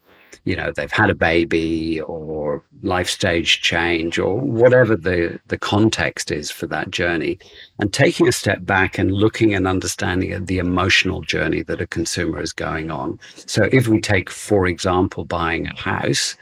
you 0.45 0.55
know, 0.55 0.71
they've 0.75 0.91
had 0.91 1.11
a 1.11 1.15
baby 1.15 2.01
or 2.01 2.63
life 2.81 3.09
stage 3.09 3.61
change 3.61 4.17
or 4.17 4.39
whatever 4.39 4.95
the, 4.95 5.39
the 5.47 5.57
context 5.57 6.31
is 6.31 6.49
for 6.49 6.67
that 6.67 6.89
journey. 6.89 7.37
And 7.79 7.93
taking 7.93 8.27
a 8.27 8.31
step 8.31 8.65
back 8.65 8.97
and 8.97 9.11
looking 9.11 9.53
and 9.53 9.67
understanding 9.67 10.45
the 10.45 10.57
emotional 10.57 11.21
journey 11.21 11.61
that 11.63 11.81
a 11.81 11.87
consumer 11.87 12.41
is 12.41 12.53
going 12.53 12.89
on. 12.89 13.19
So 13.35 13.69
if 13.71 13.87
we 13.87 14.01
take, 14.01 14.29
for 14.29 14.65
example, 14.65 15.25
buying 15.25 15.67
a 15.67 15.75
house, 15.75 16.35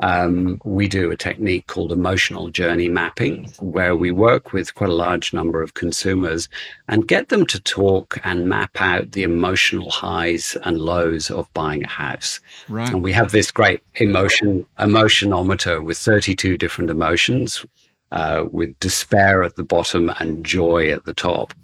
um, 0.00 0.60
we 0.64 0.88
do 0.88 1.10
a 1.10 1.16
technique 1.16 1.68
called 1.68 1.92
emotional 1.92 2.48
journey 2.48 2.88
mapping, 2.88 3.52
where 3.60 3.94
we 3.94 4.10
work 4.10 4.52
with 4.52 4.74
quite 4.74 4.90
a 4.90 4.94
large 4.94 5.32
number 5.32 5.62
of 5.62 5.74
consumers 5.74 6.48
and 6.88 7.06
get 7.06 7.28
them 7.28 7.46
to 7.46 7.60
talk 7.60 8.18
and 8.24 8.48
map 8.48 8.80
out 8.80 9.12
the 9.12 9.22
emotional 9.22 9.90
highs 9.90 10.56
and 10.64 10.80
lows 10.80 11.30
of 11.30 11.52
buying 11.54 11.84
a 11.84 11.88
house. 11.88 12.40
Right. 12.68 12.90
And 12.90 13.02
we 13.02 13.12
have 13.12 13.30
this 13.30 13.52
great 13.52 13.82
emotion 13.94 14.66
emotionometer 14.80 15.82
with 15.82 15.98
32 15.98 16.58
different 16.58 16.90
emotions, 16.90 17.64
uh, 18.10 18.46
with 18.50 18.78
despair 18.80 19.44
at 19.44 19.54
the 19.54 19.64
bottom 19.64 20.10
and 20.18 20.44
joy 20.44 20.90
at 20.90 21.04
the 21.04 21.14
top. 21.14 21.54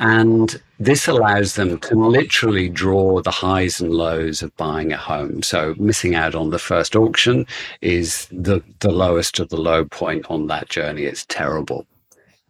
and 0.00 0.60
this 0.84 1.06
allows 1.06 1.54
them 1.54 1.78
to 1.78 1.94
literally 1.94 2.68
draw 2.68 3.22
the 3.22 3.30
highs 3.30 3.80
and 3.80 3.92
lows 3.92 4.42
of 4.42 4.56
buying 4.56 4.92
a 4.92 4.96
home. 4.96 5.42
So 5.42 5.74
missing 5.78 6.14
out 6.14 6.34
on 6.34 6.50
the 6.50 6.58
first 6.58 6.96
auction 6.96 7.46
is 7.80 8.26
the, 8.32 8.62
the 8.80 8.90
lowest 8.90 9.38
of 9.38 9.48
the 9.48 9.56
low 9.56 9.84
point 9.84 10.26
on 10.28 10.48
that 10.48 10.68
journey. 10.68 11.04
It's 11.04 11.24
terrible. 11.26 11.86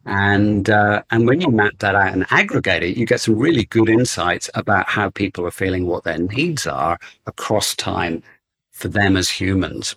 And 0.05 0.69
uh, 0.69 1.03
and 1.12 1.29
when 1.29 1.41
you 1.41 1.49
map 1.51 1.75
that 1.79 1.95
out 1.95 2.12
and 2.12 2.27
aggregate 2.31 2.83
it, 2.83 2.97
you 2.97 3.07
get 3.07 3.21
some 3.21 3.37
really 3.37 3.67
good 3.67 3.89
insights 3.89 4.51
about 4.55 4.89
how 4.89 5.11
people 5.11 5.47
are 5.47 5.53
feeling, 5.53 5.87
what 5.87 6.03
their 6.03 6.19
needs 6.19 6.67
are 6.67 6.99
across 7.27 7.77
time 7.77 8.23
for 8.73 8.89
them 8.89 9.17
as 9.17 9.31
humans, 9.31 9.95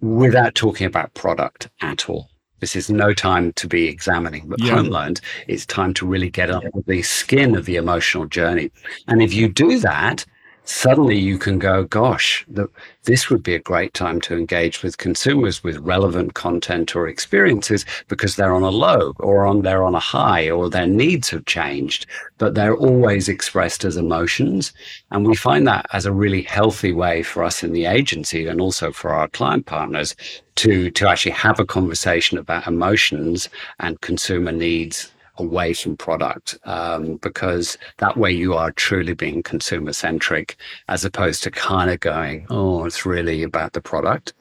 without 0.00 0.54
talking 0.54 0.86
about 0.86 1.14
product 1.14 1.70
at 1.80 2.10
all. 2.10 2.28
This 2.60 2.76
is 2.76 2.90
no 2.90 3.12
time 3.14 3.52
to 3.54 3.66
be 3.66 3.86
examining 3.86 4.48
but 4.48 4.60
yeah. 4.60 4.74
home 4.74 4.88
loans. 4.88 5.20
It's 5.46 5.66
time 5.66 5.94
to 5.94 6.06
really 6.06 6.30
get 6.30 6.50
under 6.50 6.70
the 6.86 7.02
skin 7.02 7.56
of 7.56 7.66
the 7.66 7.76
emotional 7.76 8.26
journey. 8.26 8.70
And 9.06 9.22
if 9.22 9.32
you 9.32 9.48
do 9.48 9.78
that, 9.80 10.24
suddenly 10.68 11.18
you 11.18 11.38
can 11.38 11.58
go, 11.58 11.84
gosh, 11.84 12.44
the, 12.46 12.68
this 13.04 13.30
would 13.30 13.42
be 13.42 13.54
a 13.54 13.58
great 13.58 13.94
time 13.94 14.20
to 14.20 14.36
engage 14.36 14.82
with 14.82 14.98
consumers 14.98 15.64
with 15.64 15.78
relevant 15.78 16.34
content 16.34 16.94
or 16.94 17.08
experiences 17.08 17.86
because 18.08 18.36
they're 18.36 18.52
on 18.52 18.62
a 18.62 18.68
low 18.68 19.14
or 19.18 19.46
on 19.46 19.62
they're 19.62 19.82
on 19.82 19.94
a 19.94 20.00
high 20.00 20.50
or 20.50 20.68
their 20.68 20.86
needs 20.86 21.30
have 21.30 21.46
changed, 21.46 22.06
but 22.36 22.54
they're 22.54 22.76
always 22.76 23.30
expressed 23.30 23.82
as 23.82 23.96
emotions. 23.96 24.74
And 25.10 25.26
we 25.26 25.34
find 25.34 25.66
that 25.66 25.86
as 25.94 26.04
a 26.04 26.12
really 26.12 26.42
healthy 26.42 26.92
way 26.92 27.22
for 27.22 27.42
us 27.42 27.62
in 27.62 27.72
the 27.72 27.86
agency 27.86 28.46
and 28.46 28.60
also 28.60 28.92
for 28.92 29.10
our 29.10 29.28
client 29.28 29.64
partners 29.64 30.14
to 30.56 30.90
to 30.90 31.08
actually 31.08 31.32
have 31.32 31.58
a 31.58 31.64
conversation 31.64 32.36
about 32.36 32.66
emotions 32.66 33.48
and 33.78 34.00
consumer 34.02 34.52
needs 34.52 35.12
away 35.38 35.72
from 35.72 35.96
product 35.96 36.58
um, 36.64 37.16
because 37.16 37.78
that 37.98 38.16
way 38.16 38.30
you 38.30 38.54
are 38.54 38.70
truly 38.72 39.14
being 39.14 39.42
consumer 39.42 39.92
centric 39.92 40.56
as 40.88 41.04
opposed 41.04 41.42
to 41.42 41.50
kind 41.50 41.90
of 41.90 42.00
going 42.00 42.46
oh 42.50 42.84
it's 42.84 43.06
really 43.06 43.42
about 43.42 43.72
the 43.72 43.80
product. 43.80 44.34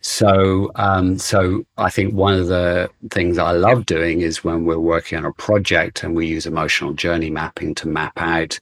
So 0.00 0.70
um, 0.74 1.18
so 1.18 1.64
i 1.78 1.88
think 1.88 2.14
one 2.14 2.34
of 2.34 2.48
the 2.48 2.90
things 3.10 3.38
i 3.38 3.52
love 3.52 3.86
doing 3.86 4.20
is 4.20 4.44
when 4.44 4.64
we're 4.64 4.78
working 4.78 5.16
on 5.18 5.24
a 5.24 5.32
project 5.32 6.02
and 6.02 6.14
we 6.14 6.26
use 6.26 6.46
emotional 6.46 6.92
journey 6.92 7.30
mapping 7.30 7.74
to 7.76 7.88
map 7.88 8.12
out 8.16 8.60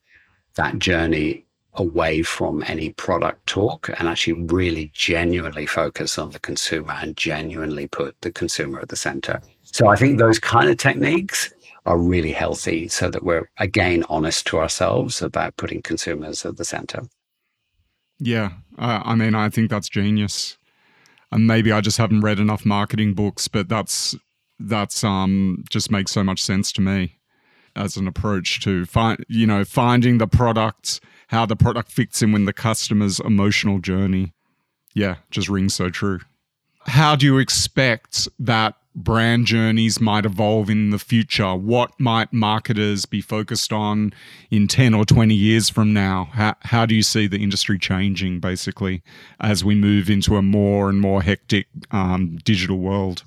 that 0.54 0.78
journey 0.78 1.44
away 1.74 2.22
from 2.22 2.62
any 2.66 2.90
product 2.92 3.46
talk 3.46 3.88
and 3.98 4.06
actually 4.06 4.34
really 4.44 4.90
genuinely 4.94 5.66
focus 5.66 6.18
on 6.18 6.30
the 6.30 6.38
consumer 6.38 6.94
and 7.00 7.16
genuinely 7.16 7.88
put 7.88 8.14
the 8.20 8.30
consumer 8.30 8.78
at 8.80 8.88
the 8.88 8.96
center. 8.96 9.40
So 9.62 9.88
i 9.88 9.96
think 9.96 10.18
those 10.18 10.38
kind 10.38 10.68
of 10.68 10.76
techniques 10.76 11.52
are 11.84 11.98
really 11.98 12.32
healthy 12.32 12.88
so 12.88 13.10
that 13.10 13.24
we're 13.24 13.50
again 13.58 14.04
honest 14.08 14.46
to 14.46 14.58
ourselves 14.58 15.20
about 15.20 15.56
putting 15.56 15.82
consumers 15.82 16.44
at 16.44 16.56
the 16.56 16.64
center. 16.64 17.02
Yeah, 18.18 18.50
I 18.78 19.14
mean, 19.16 19.34
I 19.34 19.48
think 19.48 19.68
that's 19.68 19.88
genius. 19.88 20.56
And 21.32 21.46
maybe 21.46 21.72
I 21.72 21.80
just 21.80 21.98
haven't 21.98 22.20
read 22.20 22.38
enough 22.38 22.64
marketing 22.64 23.14
books, 23.14 23.48
but 23.48 23.68
that's 23.68 24.14
that's 24.60 25.02
um 25.02 25.64
just 25.70 25.90
makes 25.90 26.12
so 26.12 26.22
much 26.22 26.40
sense 26.40 26.70
to 26.72 26.80
me 26.80 27.18
as 27.74 27.96
an 27.96 28.06
approach 28.06 28.60
to 28.60 28.84
find 28.84 29.24
you 29.28 29.46
know 29.46 29.64
finding 29.64 30.18
the 30.18 30.28
product, 30.28 31.00
how 31.28 31.46
the 31.46 31.56
product 31.56 31.90
fits 31.90 32.22
in 32.22 32.32
with 32.32 32.46
the 32.46 32.52
customer's 32.52 33.18
emotional 33.20 33.80
journey. 33.80 34.32
Yeah, 34.94 35.16
just 35.30 35.48
rings 35.48 35.74
so 35.74 35.88
true. 35.88 36.20
How 36.86 37.16
do 37.16 37.26
you 37.26 37.38
expect 37.38 38.28
that 38.38 38.74
brand 38.94 39.46
journeys 39.46 40.00
might 40.00 40.24
evolve 40.24 40.70
in 40.70 40.90
the 40.90 40.98
future? 40.98 41.54
What 41.54 41.98
might 41.98 42.32
marketers 42.32 43.06
be 43.06 43.20
focused 43.20 43.72
on 43.72 44.12
in 44.50 44.68
10 44.68 44.94
or 44.94 45.04
20 45.04 45.34
years 45.34 45.70
from 45.70 45.92
now? 45.92 46.28
How, 46.32 46.54
how 46.60 46.86
do 46.86 46.94
you 46.94 47.02
see 47.02 47.26
the 47.26 47.42
industry 47.42 47.78
changing 47.78 48.40
basically 48.40 49.02
as 49.40 49.64
we 49.64 49.74
move 49.74 50.10
into 50.10 50.36
a 50.36 50.42
more 50.42 50.88
and 50.88 51.00
more 51.00 51.22
hectic 51.22 51.66
um, 51.90 52.38
digital 52.44 52.78
world? 52.78 53.24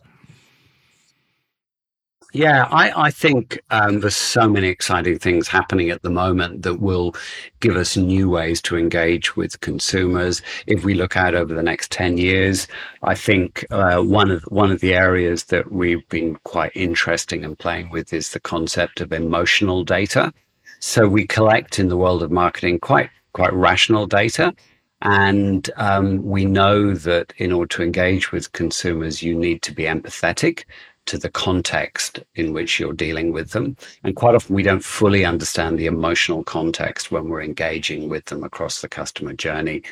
Yeah, 2.35 2.67
I, 2.69 3.05
I 3.05 3.11
think 3.11 3.61
um, 3.69 4.01
there's 4.01 4.13
so 4.13 4.49
many 4.49 4.67
exciting 4.67 5.19
things 5.19 5.47
happening 5.47 5.89
at 5.89 6.01
the 6.01 6.09
moment 6.09 6.63
that 6.63 6.81
will 6.81 7.15
give 7.61 7.77
us 7.77 7.95
new 7.95 8.29
ways 8.29 8.61
to 8.63 8.75
engage 8.75 9.37
with 9.37 9.61
consumers. 9.61 10.41
If 10.67 10.83
we 10.83 10.95
look 10.95 11.15
out 11.15 11.33
over 11.33 11.53
the 11.53 11.63
next 11.63 11.93
10 11.93 12.17
years, 12.17 12.67
I 13.03 13.15
think 13.15 13.65
uh, 13.71 14.01
one 14.01 14.31
of 14.31 14.43
one 14.49 14.69
of 14.69 14.81
the 14.81 14.93
areas 14.93 15.45
that 15.45 15.71
we've 15.71 16.05
been 16.09 16.35
quite 16.43 16.73
interesting 16.75 17.45
and 17.45 17.57
playing 17.57 17.89
with 17.89 18.11
is 18.11 18.31
the 18.31 18.41
concept 18.41 18.99
of 18.99 19.13
emotional 19.13 19.85
data. 19.85 20.33
So 20.79 21.07
we 21.07 21.25
collect 21.25 21.79
in 21.79 21.87
the 21.87 21.95
world 21.95 22.21
of 22.21 22.31
marketing 22.31 22.79
quite 22.79 23.11
quite 23.31 23.53
rational 23.53 24.07
data. 24.07 24.53
And 25.01 25.69
um, 25.77 26.21
we 26.25 26.43
know 26.43 26.95
that 26.95 27.33
in 27.37 27.53
order 27.53 27.77
to 27.77 27.83
engage 27.83 28.33
with 28.33 28.51
consumers, 28.51 29.23
you 29.23 29.35
need 29.35 29.61
to 29.61 29.73
be 29.73 29.83
empathetic 29.83 30.63
to 31.05 31.17
the 31.17 31.29
context 31.29 32.19
in 32.35 32.53
which 32.53 32.79
you're 32.79 32.93
dealing 32.93 33.31
with 33.31 33.51
them. 33.51 33.77
And 34.03 34.15
quite 34.15 34.35
often 34.35 34.55
we 34.55 34.63
don't 34.63 34.83
fully 34.83 35.25
understand 35.25 35.77
the 35.77 35.85
emotional 35.85 36.43
context 36.43 37.12
when 37.12 37.29
we're 37.29 37.43
engaging 37.43 38.09
with 38.09 38.25
them 38.25 38.43
across 38.43 38.81
the 38.81 38.89
customer 38.89 39.33
journey. 39.33 39.83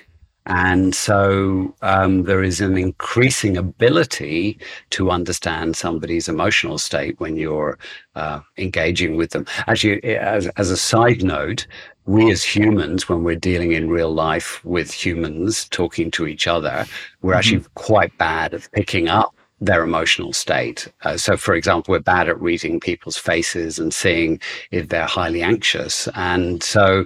And 0.46 0.94
so 0.94 1.74
um, 1.82 2.24
there 2.24 2.44
is 2.44 2.60
an 2.60 2.78
increasing 2.78 3.56
ability 3.56 4.60
to 4.90 5.10
understand 5.10 5.78
somebody's 5.78 6.28
emotional 6.28 6.78
state 6.78 7.18
when 7.20 7.38
you're 7.38 7.78
uh, 8.16 8.42
engaging 8.58 9.16
with 9.16 9.32
them. 9.32 9.46
Actually, 9.68 10.04
as, 10.04 10.48
as 10.58 10.70
a 10.70 10.76
side 10.76 11.24
note, 11.24 11.66
we 12.06 12.30
as 12.30 12.44
humans, 12.44 13.08
when 13.08 13.24
we're 13.24 13.38
dealing 13.38 13.72
in 13.72 13.90
real 13.90 14.14
life 14.14 14.64
with 14.66 14.92
humans 14.92 15.70
talking 15.70 16.12
to 16.12 16.28
each 16.28 16.46
other, 16.46 16.86
we're 17.22 17.32
mm-hmm. 17.32 17.38
actually 17.38 17.66
quite 17.76 18.18
bad 18.18 18.54
at 18.54 18.70
picking 18.74 19.08
up 19.08 19.34
their 19.66 19.84
emotional 19.84 20.34
state. 20.34 20.88
Uh, 21.04 21.18
so, 21.18 21.38
for 21.38 21.56
example, 21.56 21.94
we're 21.94 22.00
bad 22.00 22.30
at 22.30 22.40
reading 22.42 22.80
people's 22.80 23.18
faces 23.18 23.80
and 23.80 23.94
seeing 23.94 24.40
if 24.72 24.90
they're 24.90 25.06
highly 25.06 25.42
anxious, 25.42 26.08
and 26.16 26.62
so 26.62 27.06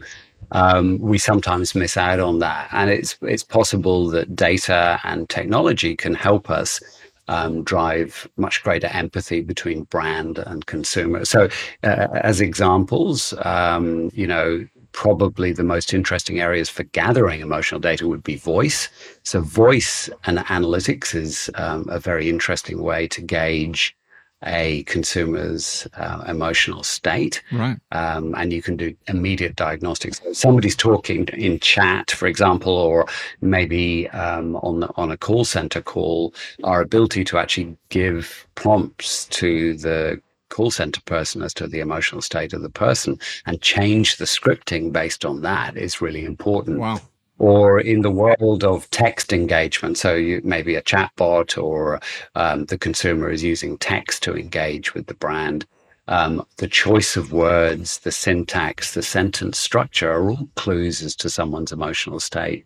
um, 0.52 0.98
we 1.00 1.18
sometimes 1.18 1.76
miss 1.76 1.98
out 1.98 2.20
on 2.20 2.40
that. 2.40 2.70
And 2.72 2.90
it's 2.90 3.18
it's 3.22 3.44
possible 3.44 4.10
that 4.10 4.36
data 4.36 5.00
and 5.04 5.30
technology 5.30 5.96
can 5.96 6.16
help 6.16 6.50
us. 6.50 6.82
Um, 7.30 7.62
drive 7.66 8.26
much 8.38 8.64
greater 8.64 8.88
empathy 8.88 9.42
between 9.42 9.84
brand 9.84 10.38
and 10.38 10.66
consumer. 10.66 11.26
So, 11.26 11.50
uh, 11.84 12.08
as 12.22 12.40
examples, 12.40 13.34
um, 13.44 14.12
you 14.14 14.26
know, 14.26 14.66
probably 14.98 15.52
the 15.52 15.64
most 15.64 15.94
interesting 15.94 16.40
areas 16.40 16.70
for 16.70 16.82
gathering 16.86 17.40
emotional 17.40 17.80
data 17.80 18.08
would 18.08 18.24
be 18.24 18.36
voice. 18.36 18.90
So, 19.22 19.42
voice 19.42 20.10
and 20.26 20.40
analytics 20.40 21.14
is 21.14 21.52
um, 21.54 21.86
a 21.88 22.00
very 22.00 22.28
interesting 22.28 22.82
way 22.82 23.08
to 23.10 23.22
gauge 23.22 23.96
a 24.44 24.82
consumer's 24.84 25.88
uh, 25.98 26.24
emotional 26.28 26.82
state. 26.82 27.44
Right. 27.52 27.78
Um, 27.92 28.34
and 28.36 28.52
you 28.52 28.64
can 28.64 28.76
do 28.76 28.96
immediate 29.08 29.56
diagnostics. 29.56 30.20
somebody's 30.34 30.76
talking 30.76 31.28
in 31.28 31.60
chat, 31.60 32.10
for 32.10 32.28
example, 32.28 32.74
or 32.74 33.06
maybe 33.40 34.10
um, 34.10 34.56
on, 34.58 34.84
on 34.96 35.12
a 35.12 35.18
call 35.18 35.46
center 35.46 35.82
call, 35.82 36.34
our 36.64 36.82
ability 36.82 37.24
to 37.26 37.38
actually 37.38 37.78
give 37.90 38.48
prompts 38.56 39.26
to 39.26 39.76
the 39.76 40.20
call 40.50 40.72
center 40.72 41.02
person 41.06 41.42
as 41.42 41.54
to 41.56 41.68
the 41.68 41.80
emotional 41.80 42.22
state 42.22 42.54
of 42.54 42.62
the 42.62 42.70
person 42.70 43.20
and 43.46 43.62
change 43.62 44.18
the 44.18 44.26
scripting 44.26 44.92
based 44.92 45.26
on 45.26 45.42
that 45.42 45.78
is 45.78 46.02
really 46.02 46.26
important. 46.26 46.80
Wow. 46.80 47.02
Or 47.40 47.80
in 47.80 48.02
the 48.02 48.10
world 48.10 48.64
of 48.64 48.90
text 48.90 49.32
engagement, 49.32 49.98
so 49.98 50.16
you, 50.16 50.42
maybe 50.44 50.76
a 50.76 50.82
chatbot 50.82 51.62
or 51.62 52.00
um, 52.34 52.66
the 52.66 52.80
consumer 52.80 53.30
is 53.30 53.44
using 53.44 53.78
text 53.78 54.24
to 54.24 54.36
engage 54.36 54.96
with 54.96 55.06
the 55.06 55.14
brand. 55.14 55.66
Um, 56.08 56.46
the 56.58 56.68
choice 56.68 57.16
of 57.16 57.34
words, 57.34 58.00
the 58.00 58.12
syntax, 58.12 58.94
the 58.94 59.04
sentence 59.04 59.60
structure 59.60 60.12
are 60.12 60.30
all 60.32 60.50
clues 60.56 61.04
as 61.04 61.16
to 61.18 61.30
someone's 61.30 61.72
emotional 61.72 62.20
state. 62.20 62.66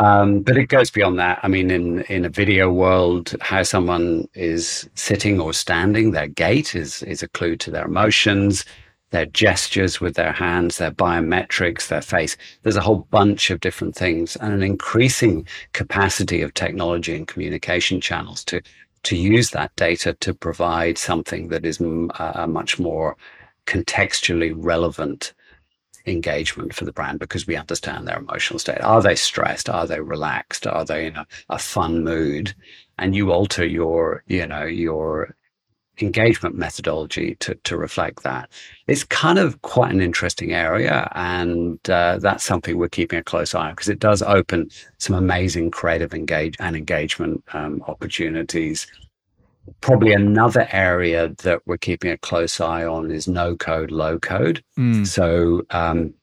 Um, 0.00 0.40
but 0.40 0.56
it 0.56 0.68
goes 0.68 0.90
beyond 0.90 1.18
that. 1.18 1.40
I 1.42 1.48
mean, 1.48 1.70
in 1.70 2.00
in 2.04 2.24
a 2.24 2.30
video 2.30 2.72
world, 2.72 3.36
how 3.42 3.62
someone 3.62 4.26
is 4.34 4.88
sitting 4.94 5.38
or 5.38 5.52
standing, 5.52 6.12
their 6.12 6.26
gait 6.26 6.74
is 6.74 7.02
is 7.02 7.22
a 7.22 7.28
clue 7.28 7.54
to 7.56 7.70
their 7.70 7.84
emotions, 7.84 8.64
their 9.10 9.26
gestures 9.26 10.00
with 10.00 10.14
their 10.14 10.32
hands, 10.32 10.78
their 10.78 10.90
biometrics, 10.90 11.88
their 11.88 12.00
face. 12.00 12.38
There's 12.62 12.76
a 12.76 12.80
whole 12.80 13.06
bunch 13.10 13.50
of 13.50 13.60
different 13.60 13.94
things, 13.94 14.36
and 14.36 14.54
an 14.54 14.62
increasing 14.62 15.46
capacity 15.74 16.40
of 16.40 16.54
technology 16.54 17.14
and 17.14 17.28
communication 17.28 18.00
channels 18.00 18.42
to 18.46 18.62
to 19.02 19.16
use 19.16 19.50
that 19.50 19.76
data 19.76 20.14
to 20.20 20.32
provide 20.34 20.96
something 20.96 21.48
that 21.48 21.66
is 21.66 21.78
a 21.80 22.46
much 22.48 22.78
more 22.78 23.16
contextually 23.66 24.52
relevant 24.56 25.34
engagement 26.06 26.74
for 26.74 26.84
the 26.84 26.92
brand 26.92 27.18
because 27.18 27.46
we 27.46 27.56
understand 27.56 28.06
their 28.06 28.18
emotional 28.18 28.58
state. 28.58 28.80
Are 28.80 29.02
they 29.02 29.14
stressed? 29.14 29.68
Are 29.68 29.86
they 29.86 30.00
relaxed? 30.00 30.66
Are 30.66 30.84
they 30.84 31.06
in 31.06 31.16
a, 31.16 31.26
a 31.48 31.58
fun 31.58 32.04
mood? 32.04 32.54
And 32.98 33.14
you 33.14 33.32
alter 33.32 33.64
your, 33.64 34.22
you 34.26 34.46
know, 34.46 34.64
your 34.64 35.34
engagement 36.02 36.56
methodology 36.56 37.36
to, 37.36 37.54
to 37.56 37.76
reflect 37.76 38.22
that. 38.22 38.50
It's 38.86 39.04
kind 39.04 39.38
of 39.38 39.60
quite 39.62 39.92
an 39.92 40.00
interesting 40.00 40.52
area. 40.52 41.10
And 41.14 41.78
uh, 41.90 42.18
that's 42.18 42.44
something 42.44 42.78
we're 42.78 42.88
keeping 42.88 43.18
a 43.18 43.24
close 43.24 43.54
eye 43.54 43.68
on 43.68 43.72
because 43.72 43.88
it 43.88 43.98
does 43.98 44.22
open 44.22 44.70
some 44.98 45.16
amazing 45.16 45.70
creative 45.70 46.14
engage 46.14 46.56
and 46.60 46.76
engagement 46.76 47.44
um, 47.52 47.82
opportunities 47.86 48.86
probably 49.80 50.12
another 50.12 50.68
area 50.72 51.28
that 51.42 51.62
we're 51.66 51.78
keeping 51.78 52.10
a 52.10 52.18
close 52.18 52.60
eye 52.60 52.84
on 52.84 53.10
is 53.10 53.28
no 53.28 53.56
code, 53.56 53.90
low 53.90 54.18
code. 54.18 54.62
Mm. 54.78 55.06
So, 55.06 55.62
um, 55.70 56.14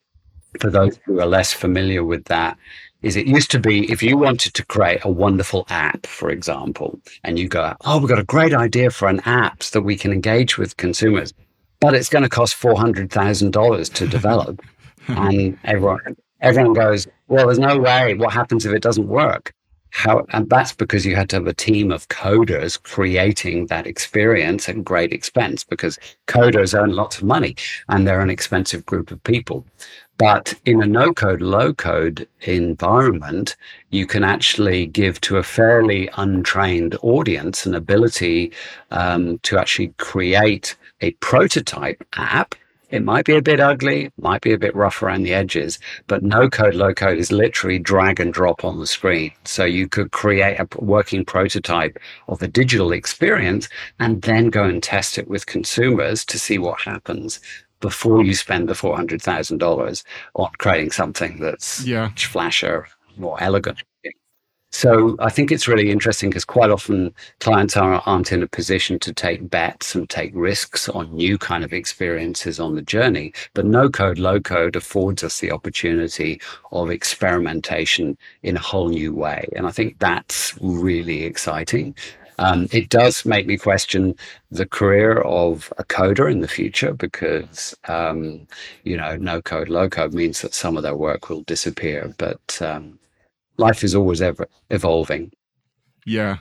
for 0.60 0.70
those 0.70 1.00
who 1.06 1.20
are 1.20 1.26
less 1.26 1.54
familiar 1.54 2.04
with 2.04 2.26
that, 2.26 2.58
is 3.02 3.16
it 3.16 3.28
used 3.28 3.52
to 3.52 3.60
be 3.60 3.90
if 3.92 4.02
you 4.02 4.18
wanted 4.18 4.54
to 4.56 4.66
create 4.66 5.00
a 5.04 5.12
wonderful 5.12 5.66
app, 5.70 6.06
for 6.08 6.30
example, 6.30 7.00
and 7.24 7.38
you 7.38 7.48
go, 7.48 7.76
oh, 7.86 8.00
we've 8.00 8.10
got 8.10 8.20
a 8.20 8.24
great 8.24 8.54
idea 8.54 8.90
for 8.90 9.08
an 9.08 9.20
app 9.22 9.60
that 9.60 9.82
we 9.82 9.96
can 9.96 10.12
engage 10.12 10.58
with 10.58 10.78
consumers, 10.78 11.34
but 11.80 11.94
it's 11.94 12.10
going 12.10 12.24
to 12.24 12.30
cost 12.30 12.56
four 12.56 12.78
hundred 12.78 13.12
thousand 13.12 13.52
dollars 13.52 13.90
to 13.90 14.08
develop, 14.08 14.62
and 15.08 15.58
everyone 15.64 16.16
everyone 16.42 16.74
goes, 16.74 17.08
well, 17.28 17.46
there's 17.46 17.60
no 17.60 17.78
way. 17.78 18.14
What 18.14 18.34
happens 18.34 18.66
if 18.66 18.74
it 18.74 18.82
doesn't 18.82 19.08
work? 19.08 19.54
How 19.92 20.26
and 20.30 20.50
that's 20.50 20.74
because 20.74 21.06
you 21.06 21.16
had 21.16 21.30
to 21.30 21.38
have 21.38 21.48
a 21.48 21.54
team 21.54 21.92
of 21.92 22.08
coders 22.10 22.82
creating 22.82 23.68
that 23.68 23.88
experience 23.88 24.68
at 24.70 24.84
great 24.84 25.14
expense 25.14 25.64
because 25.64 25.98
coders 26.28 26.78
earn 26.78 26.96
lots 26.96 27.18
of 27.18 27.24
money 27.24 27.56
and 27.90 28.06
they're 28.06 28.22
an 28.22 28.30
expensive 28.30 28.86
group 28.86 29.12
of 29.12 29.24
people. 29.24 29.66
But 30.18 30.56
in 30.66 30.82
a 30.82 30.88
no 30.88 31.14
code 31.14 31.42
low 31.42 31.74
code 31.74 32.28
environment 32.42 33.56
you 33.92 34.08
can 34.08 34.24
actually 34.24 34.88
give 34.88 35.22
to 35.22 35.38
a 35.38 35.44
fairly 35.44 36.10
untrained 36.18 36.98
audience 37.02 37.66
an 37.66 37.76
ability 37.76 38.52
um, 38.92 39.40
to 39.40 39.58
actually 39.58 39.94
create 39.98 40.76
a 41.02 41.12
prototype 41.12 42.04
app 42.14 42.56
it 42.90 43.04
might 43.04 43.26
be 43.26 43.36
a 43.36 43.42
bit 43.42 43.60
ugly, 43.60 44.12
might 44.18 44.42
be 44.42 44.54
a 44.54 44.58
bit 44.58 44.76
rough 44.76 45.02
around 45.04 45.24
the 45.24 45.34
edges, 45.34 45.78
but 46.08 46.24
no 46.24 46.50
code, 46.50 46.76
low 46.76 46.94
code 46.94 47.18
is 47.18 47.32
literally 47.32 47.80
drag 47.80 48.20
and 48.20 48.34
drop 48.34 48.64
on 48.64 48.80
the 48.80 48.88
screen. 48.88 49.32
So 49.44 49.66
you 49.66 49.90
could 49.90 50.12
create 50.12 50.58
a 50.58 50.68
working 50.78 51.26
prototype 51.26 52.00
of 52.28 52.42
a 52.42 52.48
digital 52.48 52.92
experience 52.92 53.68
and 54.00 54.22
then 54.22 54.50
go 54.50 54.64
and 54.64 54.82
test 54.82 55.18
it 55.18 55.28
with 55.28 55.46
consumers 55.46 56.24
to 56.26 56.40
see 56.40 56.58
what 56.58 56.82
happens 56.82 57.40
before 57.80 58.24
you 58.24 58.34
spend 58.34 58.70
the 58.70 58.74
$400,000 58.74 60.04
on 60.36 60.52
creating 60.58 60.92
something 60.92 61.40
that's 61.40 61.86
yeah. 61.86 62.10
flasher, 62.16 62.88
more 63.18 63.42
elegant. 63.42 63.84
So 64.72 65.16
I 65.20 65.30
think 65.30 65.52
it's 65.52 65.68
really 65.68 65.90
interesting 65.90 66.30
because 66.30 66.46
quite 66.46 66.70
often 66.70 67.14
clients 67.40 67.78
are, 67.78 68.04
aren't 68.06 68.32
in 68.32 68.44
a 68.44 68.48
position 68.48 69.00
to 69.00 69.14
take 69.14 69.50
bets 69.50 69.96
and 69.96 70.10
take 70.10 70.32
risks 70.36 70.90
on 70.90 71.14
new 71.14 71.38
kind 71.38 71.64
of 71.64 71.74
experiences 71.74 72.60
on 72.60 72.76
the 72.76 72.82
journey. 72.82 73.34
But 73.54 73.66
no 73.66 73.90
code, 73.90 74.20
low 74.20 74.40
code 74.40 74.76
affords 74.76 75.24
us 75.24 75.40
the 75.40 75.52
opportunity 75.52 76.42
of 76.72 76.92
experimentation 76.92 78.18
in 78.44 78.58
a 78.58 78.62
whole 78.62 78.90
new 78.90 79.16
way. 79.16 79.48
And 79.56 79.66
I 79.66 79.72
think 79.72 80.00
that's 80.00 80.54
really 80.62 81.24
exciting. 81.24 81.96
Um, 82.40 82.68
it 82.72 82.90
does 82.90 83.26
make 83.26 83.48
me 83.48 83.58
question 83.58 84.16
the 84.52 84.68
career 84.68 85.22
of 85.22 85.74
a 85.80 85.84
coder 85.84 86.32
in 86.32 86.42
the 86.42 86.48
future 86.48 86.94
because, 86.94 87.76
um, 87.88 88.48
you 88.84 88.96
know, 88.96 89.16
no 89.16 89.42
code, 89.42 89.70
low 89.70 89.90
code 89.90 90.14
means 90.14 90.42
that 90.42 90.54
some 90.54 90.78
of 90.78 90.84
their 90.84 90.96
work 90.96 91.30
will 91.30 91.42
disappear. 91.44 92.14
But 92.20 92.62
um, 92.62 93.00
life 93.58 93.84
is 93.84 93.96
always 93.96 94.22
ever 94.22 94.48
evolving. 94.70 95.32
Yeah, 96.06 96.38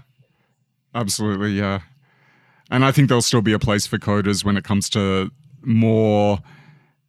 absolutely. 0.95 1.53
Yeah. 1.53 1.81
And 2.71 2.85
I 2.85 2.93
think 2.93 3.09
there'll 3.09 3.23
still 3.23 3.43
be 3.43 3.53
a 3.53 3.59
place 3.59 3.87
for 3.87 3.99
coders 3.99 4.45
when 4.45 4.57
it 4.57 4.65
comes 4.65 4.89
to 4.91 5.31
more 5.63 6.39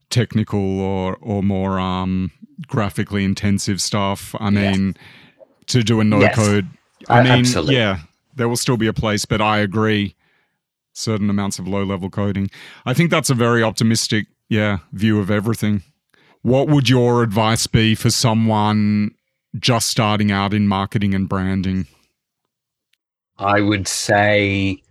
technical 0.10 0.80
or, 0.80 1.18
or 1.22 1.44
more 1.44 1.80
um, 1.80 2.32
graphically 2.68 3.24
intensive 3.24 3.82
stuff. 3.82 4.36
I 4.40 4.50
mean, 4.50 4.96
yes. 4.96 5.46
to 5.68 5.84
do 5.84 6.00
a 6.00 6.04
no 6.04 6.20
yes. 6.20 6.36
code. 6.36 6.68
I 7.10 7.20
uh, 7.20 7.24
mean, 7.24 7.34
absolutely. 7.34 7.76
yeah, 7.76 8.00
there 8.36 8.48
will 8.48 8.58
still 8.58 8.78
be 8.78 8.88
a 8.88 8.94
place, 8.94 9.26
but 9.26 9.42
I 9.42 9.60
agree. 9.60 10.16
certain 10.94 11.30
amounts 11.30 11.60
of 11.60 11.68
low 11.68 11.84
level 11.84 12.10
coding. 12.10 12.50
I 12.86 12.94
think 12.94 13.12
that's 13.12 13.30
a 13.30 13.36
very 13.36 13.64
optimistic, 13.64 14.28
yeah, 14.50 14.80
view 14.92 15.20
of 15.20 15.30
everything. 15.30 15.84
What 16.42 16.68
would 16.70 16.90
your 16.90 17.24
advice 17.24 17.68
be 17.68 17.96
for 17.96 18.10
someone 18.10 19.12
just 19.60 19.90
starting 19.90 20.32
out 20.32 20.54
in 20.54 20.68
marketing 20.68 21.14
and 21.14 21.28
branding? 21.28 21.88
I 23.38 23.62
would 23.62 23.88
say 23.88 24.82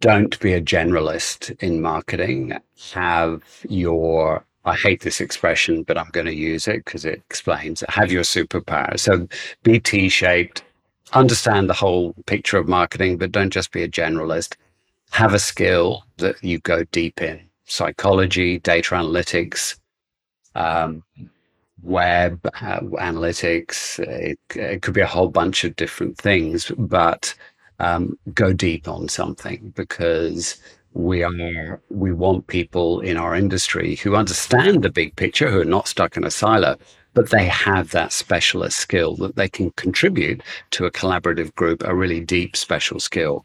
don't 0.00 0.38
be 0.40 0.52
a 0.52 0.60
generalist 0.60 1.56
in 1.62 1.80
marketing. 1.80 2.58
Have 2.92 3.42
your, 3.68 4.44
I 4.64 4.74
hate 4.74 5.00
this 5.00 5.20
expression, 5.20 5.84
but 5.84 5.96
I'm 5.96 6.10
going 6.10 6.26
to 6.26 6.34
use 6.34 6.66
it 6.66 6.84
because 6.84 7.04
it 7.04 7.22
explains 7.30 7.82
it. 7.82 7.90
Have 7.90 8.10
your 8.10 8.24
superpower. 8.24 8.98
So 8.98 9.28
be 9.62 9.78
T 9.78 10.08
shaped, 10.08 10.64
understand 11.12 11.70
the 11.70 11.74
whole 11.74 12.14
picture 12.26 12.58
of 12.58 12.68
marketing, 12.68 13.16
but 13.16 13.32
don't 13.32 13.52
just 13.52 13.70
be 13.70 13.82
a 13.82 13.88
generalist. 13.88 14.56
Have 15.12 15.34
a 15.34 15.38
skill 15.38 16.04
that 16.16 16.42
you 16.42 16.58
go 16.58 16.84
deep 16.84 17.22
in 17.22 17.40
psychology, 17.64 18.58
data 18.58 18.94
analytics, 18.94 19.78
um, 20.54 21.02
web 21.82 22.40
uh, 22.60 22.80
analytics. 22.80 23.98
It, 23.98 24.38
it, 24.54 24.82
could 24.82 24.94
be 24.94 25.00
a 25.00 25.06
whole 25.06 25.28
bunch 25.28 25.64
of 25.64 25.76
different 25.76 26.16
things, 26.18 26.70
but 26.78 27.34
um, 27.78 28.18
go 28.32 28.52
deep 28.52 28.88
on 28.88 29.08
something 29.08 29.72
because 29.76 30.60
we 30.94 31.22
are 31.22 31.80
we 31.88 32.12
want 32.12 32.46
people 32.46 33.00
in 33.00 33.16
our 33.16 33.34
industry 33.34 33.96
who 33.96 34.14
understand 34.14 34.82
the 34.82 34.90
big 34.90 35.16
picture, 35.16 35.50
who 35.50 35.60
are 35.60 35.64
not 35.64 35.88
stuck 35.88 36.16
in 36.16 36.24
a 36.24 36.30
silo, 36.30 36.76
but 37.14 37.30
they 37.30 37.46
have 37.46 37.90
that 37.90 38.12
specialist 38.12 38.78
skill 38.78 39.16
that 39.16 39.36
they 39.36 39.48
can 39.48 39.70
contribute 39.72 40.42
to 40.70 40.84
a 40.86 40.90
collaborative 40.90 41.54
group, 41.54 41.82
a 41.84 41.94
really 41.94 42.20
deep 42.20 42.56
special 42.56 43.00
skill. 43.00 43.44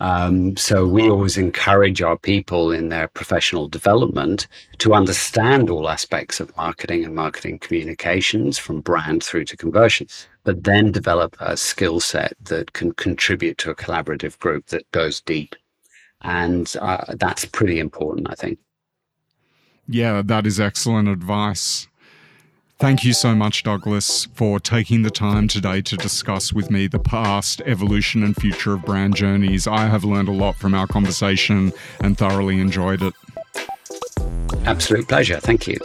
Um, 0.00 0.56
so 0.56 0.86
we 0.86 1.08
always 1.08 1.38
encourage 1.38 2.02
our 2.02 2.18
people 2.18 2.72
in 2.72 2.88
their 2.88 3.08
professional 3.08 3.68
development 3.68 4.48
to 4.78 4.92
understand 4.92 5.70
all 5.70 5.88
aspects 5.88 6.40
of 6.40 6.54
marketing 6.56 7.04
and 7.04 7.14
marketing 7.14 7.60
communications 7.60 8.58
from 8.58 8.80
brand 8.80 9.22
through 9.22 9.44
to 9.46 9.56
conversion, 9.56 10.08
but 10.42 10.64
then 10.64 10.90
develop 10.90 11.36
a 11.40 11.56
skill 11.56 12.00
set 12.00 12.34
that 12.42 12.72
can 12.72 12.92
contribute 12.92 13.56
to 13.58 13.70
a 13.70 13.76
collaborative 13.76 14.38
group 14.40 14.66
that 14.66 14.90
goes 14.90 15.20
deep. 15.20 15.54
And 16.22 16.74
uh, 16.80 17.14
that's 17.16 17.44
pretty 17.44 17.78
important, 17.78 18.28
I 18.30 18.34
think. 18.34 18.58
Yeah, 19.86 20.22
that 20.24 20.46
is 20.46 20.58
excellent 20.58 21.08
advice. 21.08 21.88
Thank 22.78 23.04
you 23.04 23.12
so 23.12 23.34
much, 23.34 23.62
Douglas, 23.62 24.26
for 24.34 24.58
taking 24.58 25.02
the 25.02 25.10
time 25.10 25.48
today 25.48 25.80
to 25.82 25.96
discuss 25.96 26.52
with 26.52 26.70
me 26.70 26.86
the 26.86 26.98
past, 26.98 27.62
evolution, 27.64 28.22
and 28.22 28.34
future 28.36 28.74
of 28.74 28.84
brand 28.84 29.14
journeys. 29.14 29.66
I 29.66 29.86
have 29.86 30.04
learned 30.04 30.28
a 30.28 30.32
lot 30.32 30.56
from 30.56 30.74
our 30.74 30.86
conversation 30.86 31.72
and 32.00 32.18
thoroughly 32.18 32.60
enjoyed 32.60 33.00
it. 33.02 33.14
Absolute 34.64 35.08
pleasure. 35.08 35.38
Thank 35.38 35.66
you. 35.68 35.78